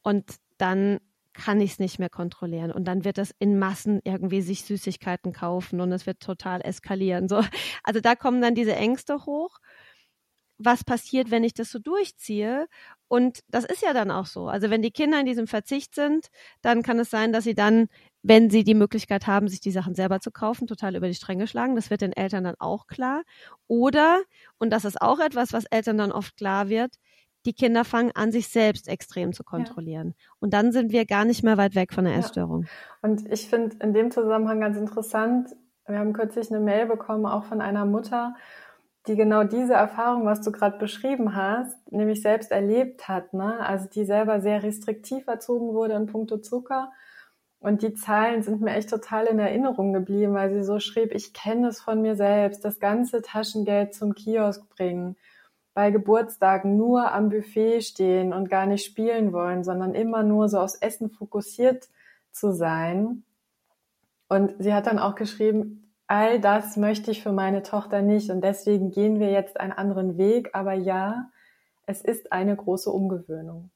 Und 0.02 0.36
dann 0.58 0.98
kann 1.34 1.60
ich 1.60 1.72
es 1.72 1.78
nicht 1.78 1.98
mehr 1.98 2.10
kontrollieren. 2.10 2.72
Und 2.72 2.84
dann 2.84 3.04
wird 3.04 3.18
es 3.18 3.34
in 3.38 3.58
Massen 3.58 4.00
irgendwie 4.04 4.42
sich 4.42 4.64
Süßigkeiten 4.64 5.32
kaufen 5.32 5.80
und 5.80 5.92
es 5.92 6.06
wird 6.06 6.20
total 6.20 6.60
eskalieren. 6.62 7.28
So. 7.28 7.42
Also 7.84 8.00
da 8.00 8.14
kommen 8.14 8.40
dann 8.42 8.54
diese 8.54 8.74
Ängste 8.76 9.24
hoch, 9.26 9.58
was 10.58 10.84
passiert, 10.84 11.30
wenn 11.30 11.44
ich 11.44 11.54
das 11.54 11.70
so 11.70 11.78
durchziehe. 11.78 12.66
Und 13.08 13.40
das 13.48 13.64
ist 13.64 13.82
ja 13.82 13.92
dann 13.92 14.10
auch 14.10 14.26
so. 14.26 14.48
Also 14.48 14.70
wenn 14.70 14.82
die 14.82 14.90
Kinder 14.90 15.18
in 15.20 15.26
diesem 15.26 15.46
Verzicht 15.46 15.94
sind, 15.94 16.28
dann 16.60 16.82
kann 16.82 16.98
es 16.98 17.10
sein, 17.10 17.32
dass 17.32 17.44
sie 17.44 17.54
dann, 17.54 17.88
wenn 18.22 18.50
sie 18.50 18.62
die 18.64 18.74
Möglichkeit 18.74 19.26
haben, 19.26 19.48
sich 19.48 19.60
die 19.60 19.72
Sachen 19.72 19.94
selber 19.94 20.20
zu 20.20 20.30
kaufen, 20.30 20.66
total 20.66 20.96
über 20.96 21.08
die 21.08 21.14
Stränge 21.14 21.46
schlagen. 21.46 21.74
Das 21.76 21.90
wird 21.90 22.02
den 22.02 22.12
Eltern 22.12 22.44
dann 22.44 22.56
auch 22.58 22.86
klar. 22.86 23.22
Oder, 23.66 24.22
und 24.58 24.70
das 24.70 24.84
ist 24.84 25.00
auch 25.00 25.18
etwas, 25.18 25.52
was 25.52 25.64
Eltern 25.64 25.98
dann 25.98 26.12
oft 26.12 26.36
klar 26.36 26.68
wird, 26.68 26.94
die 27.44 27.52
Kinder 27.52 27.84
fangen 27.84 28.12
an, 28.14 28.32
sich 28.32 28.48
selbst 28.48 28.88
extrem 28.88 29.32
zu 29.32 29.44
kontrollieren. 29.44 30.14
Ja. 30.16 30.32
Und 30.40 30.54
dann 30.54 30.72
sind 30.72 30.92
wir 30.92 31.06
gar 31.06 31.24
nicht 31.24 31.42
mehr 31.42 31.56
weit 31.56 31.74
weg 31.74 31.92
von 31.92 32.04
der 32.04 32.16
Essstörung. 32.16 32.62
Ja. 32.62 32.68
Und 33.02 33.32
ich 33.32 33.48
finde 33.48 33.76
in 33.80 33.92
dem 33.92 34.10
Zusammenhang 34.10 34.60
ganz 34.60 34.76
interessant, 34.76 35.50
wir 35.86 35.98
haben 35.98 36.12
kürzlich 36.12 36.50
eine 36.50 36.60
Mail 36.60 36.86
bekommen, 36.86 37.26
auch 37.26 37.44
von 37.44 37.60
einer 37.60 37.84
Mutter, 37.84 38.34
die 39.08 39.16
genau 39.16 39.42
diese 39.42 39.74
Erfahrung, 39.74 40.26
was 40.26 40.42
du 40.42 40.52
gerade 40.52 40.78
beschrieben 40.78 41.34
hast, 41.34 41.90
nämlich 41.90 42.22
selbst 42.22 42.52
erlebt 42.52 43.08
hat, 43.08 43.34
ne? 43.34 43.58
Also 43.66 43.88
die 43.88 44.04
selber 44.04 44.40
sehr 44.40 44.62
restriktiv 44.62 45.26
erzogen 45.26 45.74
wurde 45.74 45.94
in 45.94 46.06
puncto 46.06 46.38
Zucker. 46.38 46.92
Und 47.58 47.82
die 47.82 47.94
Zahlen 47.94 48.42
sind 48.42 48.60
mir 48.60 48.74
echt 48.74 48.90
total 48.90 49.26
in 49.26 49.38
Erinnerung 49.38 49.92
geblieben, 49.92 50.34
weil 50.34 50.52
sie 50.52 50.64
so 50.64 50.78
schrieb, 50.78 51.12
ich 51.12 51.32
kenne 51.32 51.68
es 51.68 51.80
von 51.80 52.00
mir 52.02 52.16
selbst, 52.16 52.64
das 52.64 52.80
ganze 52.80 53.22
Taschengeld 53.22 53.94
zum 53.94 54.14
Kiosk 54.14 54.68
bringen, 54.68 55.16
bei 55.74 55.90
Geburtstagen 55.90 56.76
nur 56.76 57.12
am 57.12 57.30
Buffet 57.30 57.82
stehen 57.82 58.32
und 58.32 58.48
gar 58.48 58.66
nicht 58.66 58.84
spielen 58.84 59.32
wollen, 59.32 59.64
sondern 59.64 59.94
immer 59.94 60.22
nur 60.22 60.48
so 60.48 60.58
aufs 60.58 60.74
Essen 60.74 61.10
fokussiert 61.10 61.88
zu 62.30 62.52
sein. 62.52 63.24
Und 64.28 64.54
sie 64.58 64.74
hat 64.74 64.86
dann 64.86 64.98
auch 64.98 65.14
geschrieben, 65.14 65.92
all 66.06 66.40
das 66.40 66.76
möchte 66.76 67.10
ich 67.10 67.22
für 67.22 67.32
meine 67.32 67.62
Tochter 67.62 68.02
nicht 68.02 68.30
und 68.30 68.42
deswegen 68.42 68.90
gehen 68.90 69.18
wir 69.18 69.30
jetzt 69.30 69.58
einen 69.58 69.72
anderen 69.72 70.18
Weg. 70.18 70.50
Aber 70.54 70.74
ja, 70.74 71.30
es 71.86 72.02
ist 72.02 72.32
eine 72.32 72.56
große 72.56 72.90
Umgewöhnung. 72.90 73.70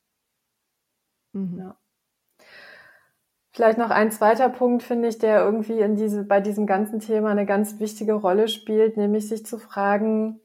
Mhm. 1.32 1.58
Ja. 1.58 1.76
Vielleicht 3.52 3.78
noch 3.78 3.88
ein 3.88 4.10
zweiter 4.10 4.50
Punkt, 4.50 4.82
finde 4.82 5.08
ich, 5.08 5.16
der 5.16 5.42
irgendwie 5.42 5.80
in 5.80 5.96
diese, 5.96 6.24
bei 6.24 6.42
diesem 6.42 6.66
ganzen 6.66 7.00
Thema 7.00 7.30
eine 7.30 7.46
ganz 7.46 7.80
wichtige 7.80 8.12
Rolle 8.12 8.48
spielt, 8.48 8.98
nämlich 8.98 9.28
sich 9.28 9.46
zu 9.46 9.56
fragen, 9.58 10.40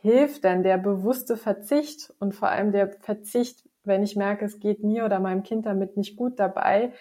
hilft 0.00 0.44
denn 0.44 0.62
der 0.62 0.78
bewusste 0.78 1.36
Verzicht 1.36 2.12
und 2.18 2.34
vor 2.34 2.48
allem 2.48 2.72
der 2.72 2.90
Verzicht, 3.00 3.68
wenn 3.84 4.02
ich 4.02 4.16
merke, 4.16 4.44
es 4.44 4.58
geht 4.58 4.82
mir 4.82 5.04
oder 5.04 5.20
meinem 5.20 5.42
Kind 5.42 5.66
damit 5.66 5.96
nicht 5.96 6.16
gut 6.16 6.38
dabei, 6.38 6.92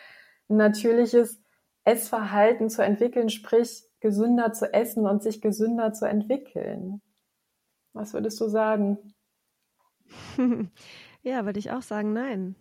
ein 0.49 0.57
natürliches 0.57 1.41
Essverhalten 1.85 2.69
zu 2.69 2.83
entwickeln, 2.83 3.29
sprich 3.29 3.83
gesünder 4.01 4.51
zu 4.53 4.73
essen 4.73 5.07
und 5.07 5.23
sich 5.23 5.41
gesünder 5.41 5.93
zu 5.93 6.05
entwickeln. 6.05 7.01
Was 7.93 8.13
würdest 8.13 8.39
du 8.41 8.47
sagen? 8.49 8.97
ja, 11.21 11.45
würde 11.45 11.59
ich 11.59 11.71
auch 11.71 11.81
sagen, 11.81 12.13
nein. 12.13 12.55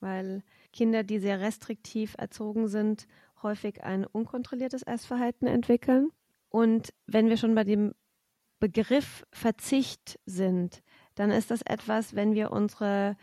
Weil 0.00 0.42
Kinder, 0.72 1.04
die 1.04 1.20
sehr 1.20 1.40
restriktiv 1.40 2.14
erzogen 2.18 2.66
sind, 2.66 3.06
häufig 3.42 3.84
ein 3.84 4.04
unkontrolliertes 4.04 4.82
Essverhalten 4.82 5.46
entwickeln. 5.46 6.10
Und 6.48 6.92
wenn 7.06 7.28
wir 7.28 7.36
schon 7.36 7.54
bei 7.54 7.64
dem 7.64 7.94
Begriff 8.60 9.24
Verzicht 9.32 10.18
sind, 10.26 10.82
dann 11.14 11.30
ist 11.30 11.50
das 11.50 11.62
etwas, 11.62 12.14
wenn 12.14 12.34
wir 12.34 12.52
unsere 12.52 13.16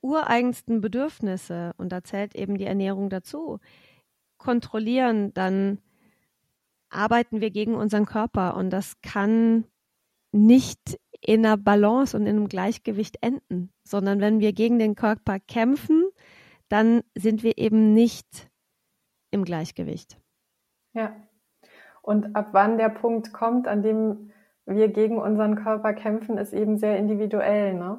ureigensten 0.00 0.80
Bedürfnisse, 0.80 1.74
und 1.76 1.90
da 1.90 2.02
zählt 2.04 2.34
eben 2.34 2.56
die 2.56 2.66
Ernährung 2.66 3.10
dazu, 3.10 3.58
kontrollieren, 4.38 5.34
dann 5.34 5.78
arbeiten 6.90 7.40
wir 7.40 7.50
gegen 7.50 7.74
unseren 7.74 8.06
Körper 8.06 8.56
und 8.56 8.70
das 8.70 9.00
kann 9.02 9.64
nicht 10.32 10.98
in 11.20 11.44
einer 11.44 11.56
Balance 11.56 12.16
und 12.16 12.26
in 12.26 12.36
einem 12.36 12.48
Gleichgewicht 12.48 13.18
enden, 13.22 13.72
sondern 13.84 14.20
wenn 14.20 14.40
wir 14.40 14.52
gegen 14.52 14.78
den 14.78 14.94
Körper 14.94 15.40
kämpfen, 15.40 16.08
dann 16.68 17.02
sind 17.16 17.42
wir 17.42 17.58
eben 17.58 17.92
nicht 17.94 18.48
im 19.30 19.44
Gleichgewicht. 19.44 20.18
Ja. 20.94 21.16
Und 22.02 22.36
ab 22.36 22.50
wann 22.52 22.78
der 22.78 22.88
Punkt 22.88 23.32
kommt, 23.32 23.68
an 23.68 23.82
dem 23.82 24.30
wir 24.68 24.88
gegen 24.88 25.18
unseren 25.18 25.56
Körper 25.56 25.94
kämpfen, 25.94 26.38
ist 26.38 26.52
eben 26.52 26.76
sehr 26.76 26.96
individuell. 26.96 27.74
Ne? 27.74 27.98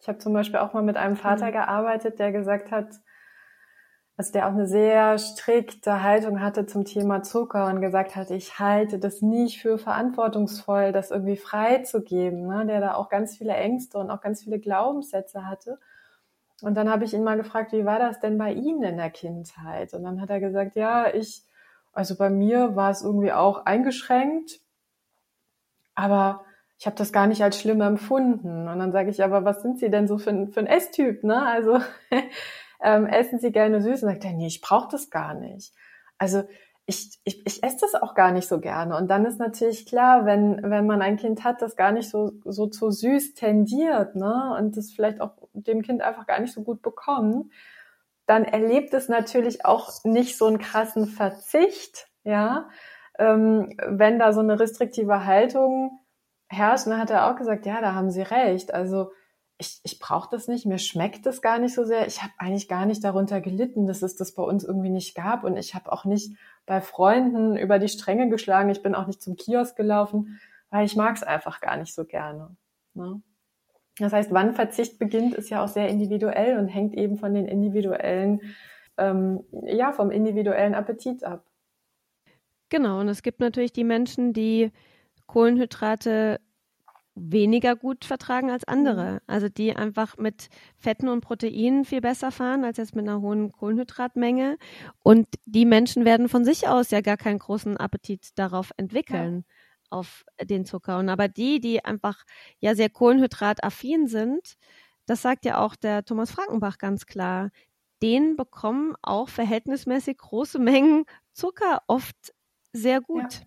Ich 0.00 0.08
habe 0.08 0.18
zum 0.18 0.32
Beispiel 0.32 0.60
auch 0.60 0.72
mal 0.72 0.82
mit 0.82 0.96
einem 0.96 1.16
Vater 1.16 1.46
mhm. 1.46 1.52
gearbeitet, 1.52 2.18
der 2.18 2.32
gesagt 2.32 2.70
hat, 2.70 2.88
also 4.16 4.32
der 4.32 4.46
auch 4.46 4.52
eine 4.52 4.66
sehr 4.66 5.16
strikte 5.16 6.02
Haltung 6.02 6.42
hatte 6.42 6.66
zum 6.66 6.84
Thema 6.84 7.22
Zucker 7.22 7.68
und 7.68 7.80
gesagt 7.80 8.16
hat, 8.16 8.30
ich 8.30 8.58
halte 8.58 8.98
das 8.98 9.22
nicht 9.22 9.62
für 9.62 9.78
verantwortungsvoll, 9.78 10.92
das 10.92 11.10
irgendwie 11.10 11.38
freizugeben, 11.38 12.46
ne? 12.46 12.66
der 12.66 12.80
da 12.80 12.94
auch 12.94 13.08
ganz 13.08 13.38
viele 13.38 13.54
Ängste 13.54 13.96
und 13.96 14.10
auch 14.10 14.20
ganz 14.20 14.44
viele 14.44 14.58
Glaubenssätze 14.58 15.46
hatte. 15.46 15.78
Und 16.60 16.74
dann 16.74 16.90
habe 16.90 17.04
ich 17.04 17.14
ihn 17.14 17.24
mal 17.24 17.38
gefragt, 17.38 17.72
wie 17.72 17.86
war 17.86 17.98
das 17.98 18.20
denn 18.20 18.36
bei 18.36 18.52
Ihnen 18.52 18.82
in 18.82 18.98
der 18.98 19.08
Kindheit? 19.08 19.94
Und 19.94 20.02
dann 20.02 20.20
hat 20.20 20.28
er 20.28 20.40
gesagt, 20.40 20.76
ja, 20.76 21.08
ich, 21.14 21.42
also 21.94 22.14
bei 22.16 22.28
mir 22.28 22.76
war 22.76 22.90
es 22.90 23.02
irgendwie 23.02 23.32
auch 23.32 23.64
eingeschränkt, 23.64 24.60
aber 26.00 26.44
ich 26.78 26.86
habe 26.86 26.96
das 26.96 27.12
gar 27.12 27.26
nicht 27.26 27.42
als 27.42 27.60
schlimm 27.60 27.82
empfunden. 27.82 28.66
Und 28.66 28.78
dann 28.78 28.92
sage 28.92 29.10
ich, 29.10 29.22
aber 29.22 29.44
was 29.44 29.60
sind 29.62 29.78
Sie 29.78 29.90
denn 29.90 30.08
so 30.08 30.16
für, 30.16 30.46
für 30.48 30.60
ein 30.60 30.66
Esstyp? 30.66 31.22
Ne? 31.22 31.44
Also 31.46 31.78
ähm, 32.82 33.06
essen 33.06 33.38
Sie 33.38 33.52
gerne 33.52 33.82
süß? 33.82 34.02
Und 34.02 34.08
sagt 34.08 34.24
er, 34.24 34.32
nee, 34.32 34.46
ich 34.46 34.62
brauche 34.62 34.88
das 34.90 35.10
gar 35.10 35.34
nicht. 35.34 35.74
Also 36.16 36.44
ich, 36.86 37.20
ich, 37.24 37.46
ich 37.46 37.62
esse 37.62 37.78
das 37.82 37.94
auch 37.94 38.14
gar 38.14 38.32
nicht 38.32 38.48
so 38.48 38.60
gerne. 38.60 38.96
Und 38.96 39.08
dann 39.08 39.26
ist 39.26 39.38
natürlich 39.38 39.86
klar, 39.86 40.24
wenn, 40.24 40.62
wenn 40.62 40.86
man 40.86 41.02
ein 41.02 41.18
Kind 41.18 41.44
hat, 41.44 41.62
das 41.62 41.76
gar 41.76 41.92
nicht 41.92 42.08
so, 42.08 42.32
so 42.44 42.66
zu 42.66 42.90
süß 42.90 43.34
tendiert, 43.34 44.16
ne, 44.16 44.56
und 44.58 44.76
das 44.76 44.90
vielleicht 44.90 45.20
auch 45.20 45.32
dem 45.52 45.82
Kind 45.82 46.02
einfach 46.02 46.26
gar 46.26 46.40
nicht 46.40 46.52
so 46.52 46.62
gut 46.62 46.82
bekommt, 46.82 47.52
dann 48.26 48.44
erlebt 48.44 48.94
es 48.94 49.08
natürlich 49.08 49.64
auch 49.64 50.02
nicht 50.04 50.36
so 50.36 50.46
einen 50.46 50.58
krassen 50.58 51.06
Verzicht, 51.06 52.08
ja, 52.24 52.68
ähm, 53.20 53.76
wenn 53.86 54.18
da 54.18 54.32
so 54.32 54.40
eine 54.40 54.58
restriktive 54.58 55.26
Haltung 55.26 56.00
herrscht. 56.48 56.86
Dann 56.86 56.98
hat 56.98 57.10
er 57.10 57.30
auch 57.30 57.36
gesagt, 57.36 57.66
ja, 57.66 57.80
da 57.80 57.94
haben 57.94 58.10
Sie 58.10 58.22
recht. 58.22 58.74
Also 58.74 59.12
ich, 59.58 59.78
ich 59.84 59.98
brauche 59.98 60.28
das 60.30 60.48
nicht, 60.48 60.64
mir 60.64 60.78
schmeckt 60.78 61.26
das 61.26 61.42
gar 61.42 61.58
nicht 61.58 61.74
so 61.74 61.84
sehr. 61.84 62.06
Ich 62.06 62.22
habe 62.22 62.32
eigentlich 62.38 62.66
gar 62.66 62.86
nicht 62.86 63.04
darunter 63.04 63.42
gelitten, 63.42 63.86
dass 63.86 64.02
es 64.02 64.16
das 64.16 64.34
bei 64.34 64.42
uns 64.42 64.64
irgendwie 64.64 64.90
nicht 64.90 65.14
gab. 65.14 65.44
Und 65.44 65.56
ich 65.56 65.74
habe 65.74 65.92
auch 65.92 66.06
nicht 66.06 66.34
bei 66.66 66.80
Freunden 66.80 67.56
über 67.56 67.78
die 67.78 67.88
Stränge 67.88 68.28
geschlagen. 68.30 68.70
Ich 68.70 68.82
bin 68.82 68.94
auch 68.94 69.06
nicht 69.06 69.22
zum 69.22 69.36
Kiosk 69.36 69.76
gelaufen, 69.76 70.40
weil 70.70 70.86
ich 70.86 70.96
mag 70.96 71.14
es 71.14 71.22
einfach 71.22 71.60
gar 71.60 71.76
nicht 71.76 71.94
so 71.94 72.06
gerne. 72.06 72.56
Ne? 72.94 73.22
Das 73.98 74.14
heißt, 74.14 74.32
wann 74.32 74.54
Verzicht 74.54 74.98
beginnt, 74.98 75.34
ist 75.34 75.50
ja 75.50 75.62
auch 75.62 75.68
sehr 75.68 75.88
individuell 75.88 76.58
und 76.58 76.68
hängt 76.68 76.94
eben 76.94 77.18
von 77.18 77.34
den 77.34 77.46
individuellen, 77.46 78.40
ähm, 78.96 79.44
ja, 79.64 79.92
vom 79.92 80.10
individuellen 80.10 80.74
Appetit 80.74 81.22
ab. 81.22 81.44
Genau, 82.70 83.00
und 83.00 83.08
es 83.08 83.22
gibt 83.22 83.40
natürlich 83.40 83.72
die 83.72 83.84
Menschen, 83.84 84.32
die 84.32 84.70
Kohlenhydrate 85.26 86.40
weniger 87.16 87.76
gut 87.76 88.04
vertragen 88.04 88.50
als 88.50 88.64
andere. 88.64 89.14
Mhm. 89.14 89.20
Also 89.26 89.48
die 89.48 89.76
einfach 89.76 90.16
mit 90.18 90.48
Fetten 90.78 91.08
und 91.08 91.20
Proteinen 91.22 91.84
viel 91.84 92.00
besser 92.00 92.30
fahren 92.32 92.64
als 92.64 92.78
jetzt 92.78 92.96
mit 92.96 93.08
einer 93.08 93.20
hohen 93.20 93.52
Kohlenhydratmenge. 93.52 94.58
Und 95.02 95.28
die 95.46 95.66
Menschen 95.66 96.04
werden 96.04 96.28
von 96.28 96.44
sich 96.44 96.68
aus 96.68 96.90
ja 96.90 97.00
gar 97.02 97.16
keinen 97.18 97.40
großen 97.40 97.76
Appetit 97.76 98.30
darauf 98.38 98.72
entwickeln. 98.76 99.44
Ja. 99.48 99.54
auf 99.90 100.24
den 100.42 100.64
Zucker. 100.66 100.98
Und 100.98 101.08
aber 101.08 101.28
die, 101.28 101.60
die 101.60 101.84
einfach 101.84 102.24
ja 102.60 102.74
sehr 102.76 102.90
kohlenhydrataffin 102.90 104.06
sind, 104.08 104.56
das 105.06 105.22
sagt 105.22 105.44
ja 105.44 105.58
auch 105.64 105.76
der 105.76 106.04
Thomas 106.04 106.30
Frankenbach 106.30 106.78
ganz 106.78 107.06
klar, 107.06 107.50
denen 108.02 108.36
bekommen 108.36 108.94
auch 109.02 109.28
verhältnismäßig 109.28 110.18
große 110.18 110.58
Mengen 110.60 111.04
Zucker 111.32 111.82
oft 111.88 112.32
sehr 112.72 113.00
gut. 113.00 113.32
Ja. 113.34 113.46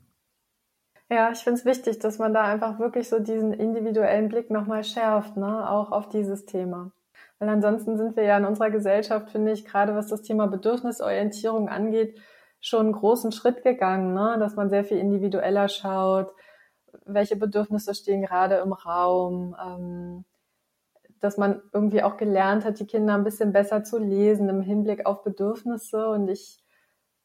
Ja, 1.09 1.31
ich 1.31 1.39
finde 1.39 1.59
es 1.59 1.65
wichtig, 1.65 1.99
dass 1.99 2.17
man 2.17 2.33
da 2.33 2.43
einfach 2.43 2.79
wirklich 2.79 3.07
so 3.07 3.19
diesen 3.19 3.53
individuellen 3.53 4.29
Blick 4.29 4.49
nochmal 4.49 4.83
schärft, 4.83 5.37
ne? 5.37 5.69
auch 5.69 5.91
auf 5.91 6.09
dieses 6.09 6.45
Thema. 6.45 6.91
Weil 7.37 7.49
ansonsten 7.49 7.97
sind 7.97 8.15
wir 8.15 8.23
ja 8.23 8.37
in 8.37 8.45
unserer 8.45 8.71
Gesellschaft, 8.71 9.29
finde 9.29 9.51
ich, 9.51 9.63
gerade 9.63 9.93
was 9.95 10.07
das 10.07 10.23
Thema 10.23 10.47
Bedürfnisorientierung 10.47 11.69
angeht, 11.69 12.19
schon 12.61 12.85
einen 12.85 12.93
großen 12.93 13.31
Schritt 13.31 13.61
gegangen, 13.63 14.13
ne? 14.15 14.37
dass 14.39 14.55
man 14.55 14.69
sehr 14.71 14.83
viel 14.85 14.97
individueller 14.97 15.67
schaut, 15.67 16.33
welche 17.05 17.35
Bedürfnisse 17.35 17.93
stehen 17.93 18.23
gerade 18.23 18.55
im 18.55 18.73
Raum, 18.73 19.55
ähm, 19.63 20.25
dass 21.19 21.37
man 21.37 21.61
irgendwie 21.73 22.01
auch 22.01 22.17
gelernt 22.17 22.65
hat, 22.65 22.79
die 22.79 22.87
Kinder 22.87 23.13
ein 23.13 23.23
bisschen 23.23 23.53
besser 23.53 23.83
zu 23.83 23.99
lesen 23.99 24.49
im 24.49 24.61
Hinblick 24.61 25.05
auf 25.05 25.23
Bedürfnisse. 25.23 26.07
Und 26.07 26.27
ich 26.27 26.62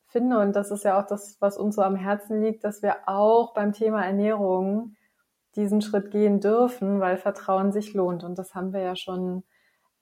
finde, 0.08 0.38
und 0.38 0.56
das 0.56 0.70
ist 0.70 0.84
ja 0.84 1.00
auch 1.00 1.06
das, 1.06 1.36
was 1.40 1.56
uns 1.58 1.76
so 1.76 1.82
am 1.82 1.96
Herzen 1.96 2.42
liegt, 2.42 2.64
dass 2.64 2.82
wir 2.82 3.08
auch 3.08 3.54
beim 3.54 3.72
Thema 3.72 4.04
Ernährung 4.04 4.96
diesen 5.56 5.82
Schritt 5.82 6.10
gehen 6.10 6.40
dürfen, 6.40 7.00
weil 7.00 7.16
Vertrauen 7.16 7.72
sich 7.72 7.94
lohnt. 7.94 8.24
Und 8.24 8.38
das 8.38 8.54
haben 8.54 8.72
wir 8.72 8.80
ja 8.80 8.96
schon 8.96 9.44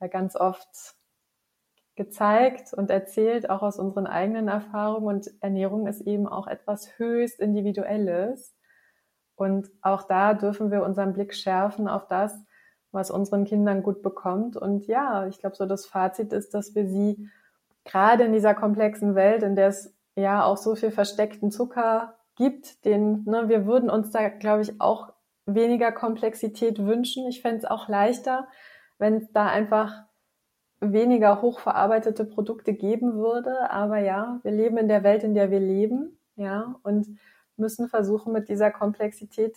äh, 0.01 0.09
ganz 0.09 0.37
oft 0.37 0.97
gezeigt 1.97 2.75
und 2.75 2.91
erzählt, 2.91 3.49
auch 3.49 3.63
aus 3.63 3.79
unseren 3.79 4.07
eigenen 4.07 4.49
Erfahrungen. 4.49 5.07
Und 5.07 5.31
Ernährung 5.41 5.87
ist 5.87 6.03
eben 6.03 6.29
auch 6.29 6.47
etwas 6.47 6.99
höchst 6.99 7.41
Individuelles. 7.41 8.55
Und 9.35 9.71
auch 9.83 10.03
da 10.03 10.35
dürfen 10.35 10.71
wir 10.71 10.83
unseren 10.83 11.15
Blick 11.15 11.35
schärfen 11.35 11.89
auf 11.89 12.07
das, 12.07 12.35
was 12.93 13.11
unseren 13.11 13.45
Kindern 13.45 13.83
gut 13.83 14.03
bekommt. 14.03 14.57
Und 14.57 14.87
ja, 14.87 15.27
ich 15.27 15.39
glaube, 15.39 15.57
so 15.57 15.67
das 15.67 15.87
Fazit 15.87 16.33
ist, 16.33 16.55
dass 16.55 16.75
wir 16.75 16.87
sie 16.87 17.29
gerade 17.85 18.25
in 18.25 18.33
dieser 18.33 18.55
komplexen 18.55 19.15
Welt, 19.15 19.43
in 19.43 19.57
der 19.57 19.69
es 19.69 19.96
ja 20.17 20.45
auch 20.45 20.57
so 20.57 20.75
viel 20.75 20.91
versteckten 20.91 21.51
Zucker 21.51 22.17
gibt, 22.37 22.85
den 22.85 23.25
ne, 23.25 23.49
wir 23.49 23.67
würden 23.67 23.91
uns 23.91 24.11
da, 24.11 24.29
glaube 24.29 24.63
ich, 24.63 24.81
auch 24.81 25.13
weniger 25.47 25.93
Komplexität 25.93 26.79
wünschen. 26.79 27.27
Ich 27.29 27.43
fände 27.43 27.59
es 27.59 27.65
auch 27.65 27.89
leichter, 27.89 28.49
wenn 28.99 29.17
es 29.19 29.31
da 29.33 29.47
einfach 29.47 30.05
weniger 30.81 31.41
hochverarbeitete 31.41 32.25
Produkte 32.25 32.75
geben 32.75 33.15
würde. 33.15 33.71
Aber 33.71 33.99
ja, 33.99 34.41
wir 34.43 34.53
leben 34.53 34.77
in 34.77 34.89
der 34.89 35.05
Welt, 35.05 35.23
in 35.23 35.35
der 35.35 35.51
wir 35.51 35.61
leben, 35.61 36.19
ja, 36.35 36.75
und 36.83 37.07
müssen 37.57 37.89
versuchen, 37.89 38.33
mit 38.33 38.49
dieser 38.49 38.71
Komplexität 38.71 39.57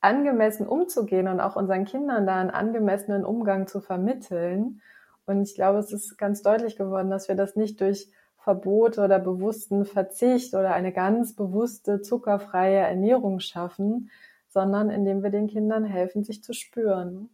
angemessen 0.00 0.66
umzugehen 0.66 1.28
und 1.28 1.40
auch 1.40 1.56
unseren 1.56 1.84
Kindern 1.84 2.26
da 2.26 2.36
einen 2.36 2.50
angemessenen 2.50 3.24
Umgang 3.24 3.66
zu 3.66 3.80
vermitteln. 3.80 4.82
Und 5.26 5.42
ich 5.42 5.54
glaube, 5.54 5.78
es 5.78 5.92
ist 5.92 6.18
ganz 6.18 6.42
deutlich 6.42 6.76
geworden, 6.76 7.10
dass 7.10 7.28
wir 7.28 7.36
das 7.36 7.56
nicht 7.56 7.80
durch 7.80 8.10
Verbot 8.44 8.98
oder 8.98 9.18
bewussten 9.18 9.86
Verzicht 9.86 10.54
oder 10.54 10.74
eine 10.74 10.92
ganz 10.92 11.34
bewusste 11.34 12.02
zuckerfreie 12.02 12.76
Ernährung 12.76 13.40
schaffen, 13.40 14.10
sondern 14.48 14.90
indem 14.90 15.22
wir 15.22 15.30
den 15.30 15.48
Kindern 15.48 15.84
helfen, 15.84 16.24
sich 16.24 16.44
zu 16.44 16.52
spüren. 16.52 17.30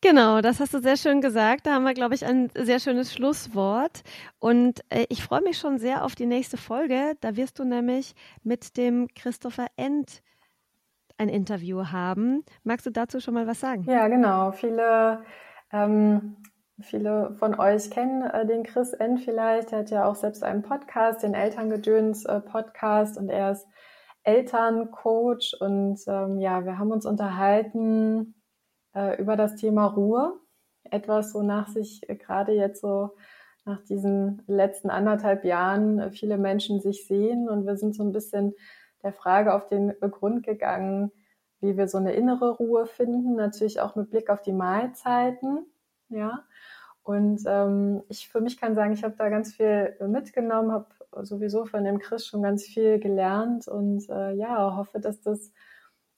Genau, 0.00 0.40
das 0.40 0.60
hast 0.60 0.72
du 0.72 0.80
sehr 0.80 0.96
schön 0.96 1.20
gesagt. 1.20 1.66
Da 1.66 1.74
haben 1.74 1.82
wir, 1.82 1.92
glaube 1.92 2.14
ich, 2.14 2.24
ein 2.24 2.50
sehr 2.54 2.78
schönes 2.78 3.12
Schlusswort. 3.12 4.02
Und 4.38 4.80
äh, 4.88 5.04
ich 5.10 5.22
freue 5.22 5.42
mich 5.42 5.58
schon 5.58 5.78
sehr 5.78 6.04
auf 6.04 6.14
die 6.14 6.24
nächste 6.24 6.56
Folge. 6.56 7.16
Da 7.20 7.36
wirst 7.36 7.58
du 7.58 7.64
nämlich 7.64 8.14
mit 8.42 8.78
dem 8.78 9.08
Christopher 9.14 9.66
End 9.76 10.22
ein 11.18 11.28
Interview 11.28 11.86
haben. 11.90 12.44
Magst 12.62 12.86
du 12.86 12.90
dazu 12.90 13.20
schon 13.20 13.34
mal 13.34 13.46
was 13.46 13.60
sagen? 13.60 13.84
Ja, 13.90 14.08
genau. 14.08 14.52
Viele 14.52 15.22
ähm, 15.72 16.36
Viele 16.82 17.34
von 17.34 17.58
euch 17.58 17.90
kennen 17.90 18.22
äh, 18.22 18.46
den 18.46 18.62
Chris 18.62 18.92
N. 18.92 19.18
vielleicht. 19.18 19.72
Er 19.72 19.80
hat 19.80 19.90
ja 19.90 20.04
auch 20.04 20.14
selbst 20.14 20.42
einen 20.42 20.62
Podcast, 20.62 21.22
den 21.22 21.34
Elterngedöns 21.34 22.24
äh, 22.24 22.40
Podcast. 22.40 23.18
Und 23.18 23.28
er 23.28 23.52
ist 23.52 23.66
Elterncoach. 24.22 25.56
Und 25.60 26.00
ähm, 26.06 26.38
ja, 26.38 26.64
wir 26.64 26.78
haben 26.78 26.92
uns 26.92 27.06
unterhalten 27.06 28.34
äh, 28.94 29.20
über 29.20 29.36
das 29.36 29.56
Thema 29.56 29.86
Ruhe. 29.86 30.38
Etwas, 30.84 31.34
wonach 31.34 31.68
sich 31.68 32.00
gerade 32.08 32.52
jetzt 32.52 32.80
so 32.80 33.10
nach 33.64 33.82
diesen 33.84 34.42
letzten 34.46 34.90
anderthalb 34.90 35.44
Jahren 35.44 36.10
viele 36.12 36.38
Menschen 36.38 36.80
sich 36.80 37.06
sehen. 37.06 37.48
Und 37.48 37.66
wir 37.66 37.76
sind 37.76 37.94
so 37.94 38.02
ein 38.02 38.12
bisschen 38.12 38.54
der 39.02 39.12
Frage 39.12 39.54
auf 39.54 39.68
den 39.68 39.94
Grund 40.00 40.44
gegangen, 40.44 41.12
wie 41.60 41.76
wir 41.76 41.88
so 41.88 41.98
eine 41.98 42.12
innere 42.12 42.56
Ruhe 42.56 42.86
finden, 42.86 43.36
natürlich 43.36 43.80
auch 43.80 43.96
mit 43.96 44.10
Blick 44.10 44.30
auf 44.30 44.42
die 44.42 44.52
Mahlzeiten, 44.52 45.66
ja, 46.10 46.44
und 47.02 47.42
ähm, 47.46 48.02
ich 48.08 48.28
für 48.28 48.40
mich 48.40 48.60
kann 48.60 48.74
sagen, 48.74 48.92
ich 48.92 49.02
habe 49.02 49.14
da 49.16 49.28
ganz 49.30 49.54
viel 49.54 49.96
mitgenommen, 50.06 50.72
habe 50.72 50.86
sowieso 51.22 51.64
von 51.64 51.84
dem 51.84 51.98
Chris 51.98 52.26
schon 52.26 52.42
ganz 52.42 52.64
viel 52.64 52.98
gelernt 53.00 53.66
und 53.66 54.08
äh, 54.10 54.32
ja, 54.34 54.76
hoffe, 54.76 55.00
dass 55.00 55.20
das 55.20 55.52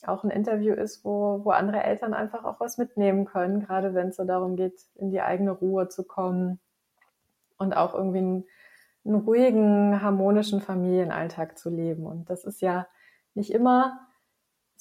auch 0.05 0.25
ein 0.25 0.31
Interview 0.31 0.75
ist, 0.75 1.05
wo, 1.05 1.45
wo 1.45 1.51
andere 1.51 1.83
Eltern 1.83 2.13
einfach 2.13 2.45
auch 2.45 2.61
was 2.61 2.77
mitnehmen 2.77 3.25
können, 3.25 3.61
gerade 3.61 3.95
wenn 3.95 4.09
es 4.09 4.17
so 4.17 4.25
darum 4.25 4.57
geht, 4.57 4.83
in 4.97 5.11
die 5.11 5.21
eigene 5.21 5.53
Ruhe 5.53 5.89
zu 5.89 6.05
kommen 6.05 6.59
und 7.57 7.73
auch 7.77 7.95
irgendwie 7.95 8.19
einen, 8.19 8.45
einen 9.05 9.15
ruhigen, 9.15 10.03
harmonischen 10.03 10.61
Familienalltag 10.61 11.57
zu 11.57 11.71
leben. 11.71 12.05
Und 12.05 12.29
das 12.31 12.45
ist 12.45 12.61
ja 12.61 12.87
nicht 13.35 13.53
immer 13.53 14.01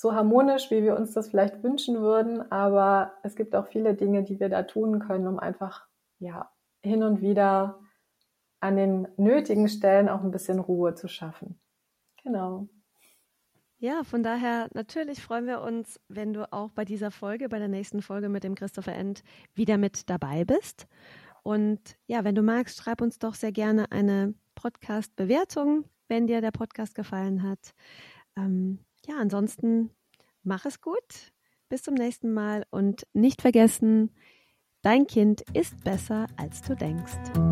so 0.02 0.16
harmonisch, 0.16 0.72
wie 0.72 0.82
wir 0.82 0.96
uns 0.98 1.14
das 1.14 1.30
vielleicht 1.30 1.62
wünschen 1.62 2.02
würden, 2.02 2.52
aber 2.52 3.14
es 3.22 3.36
gibt 3.36 3.56
auch 3.56 3.68
viele 3.68 3.94
Dinge, 3.94 4.24
die 4.24 4.40
wir 4.40 4.50
da 4.50 4.64
tun 4.64 4.98
können, 4.98 5.28
um 5.28 5.38
einfach 5.38 5.86
ja, 6.18 6.52
hin 6.82 7.04
und 7.04 7.22
wieder 7.22 7.80
an 8.62 8.78
den 8.78 9.08
nötigen 9.16 9.70
Stellen 9.70 10.10
auch 10.10 10.24
ein 10.24 10.32
bisschen 10.32 10.60
Ruhe 10.60 10.96
zu 10.96 11.08
schaffen. 11.08 11.60
Genau. 12.24 12.68
Ja, 13.78 14.04
von 14.04 14.24
daher 14.24 14.70
natürlich 14.74 15.22
freuen 15.22 15.46
wir 15.46 15.62
uns, 15.62 16.00
wenn 16.08 16.34
du 16.34 16.52
auch 16.52 16.72
bei 16.72 16.84
dieser 16.84 17.12
Folge, 17.12 17.48
bei 17.48 17.60
der 17.60 17.68
nächsten 17.68 18.02
Folge 18.02 18.28
mit 18.28 18.44
dem 18.44 18.56
Christopher 18.56 18.96
End 18.96 19.22
wieder 19.54 19.78
mit 19.78 20.10
dabei 20.10 20.46
bist. 20.46 20.88
Und 21.44 21.80
ja, 22.08 22.24
wenn 22.24 22.34
du 22.34 22.42
magst, 22.42 22.80
schreib 22.80 23.02
uns 23.02 23.20
doch 23.20 23.36
sehr 23.36 23.52
gerne 23.52 23.92
eine 23.92 24.34
Podcast-Bewertung, 24.56 25.86
wenn 26.08 26.26
dir 26.26 26.42
der 26.42 26.52
Podcast 26.52 26.96
gefallen 26.96 27.44
hat. 27.44 27.76
Ähm, 28.36 28.80
ja, 29.08 29.16
ansonsten 29.18 29.92
mach 30.44 30.66
es 30.66 30.82
gut. 30.82 31.34
Bis 31.70 31.84
zum 31.84 31.94
nächsten 31.94 32.34
Mal 32.34 32.66
und 32.70 33.08
nicht 33.14 33.42
vergessen, 33.42 34.12
Dein 34.84 35.06
Kind 35.06 35.42
ist 35.54 35.84
besser, 35.84 36.26
als 36.38 36.64
du 36.64 36.76
denkst. 36.76 37.51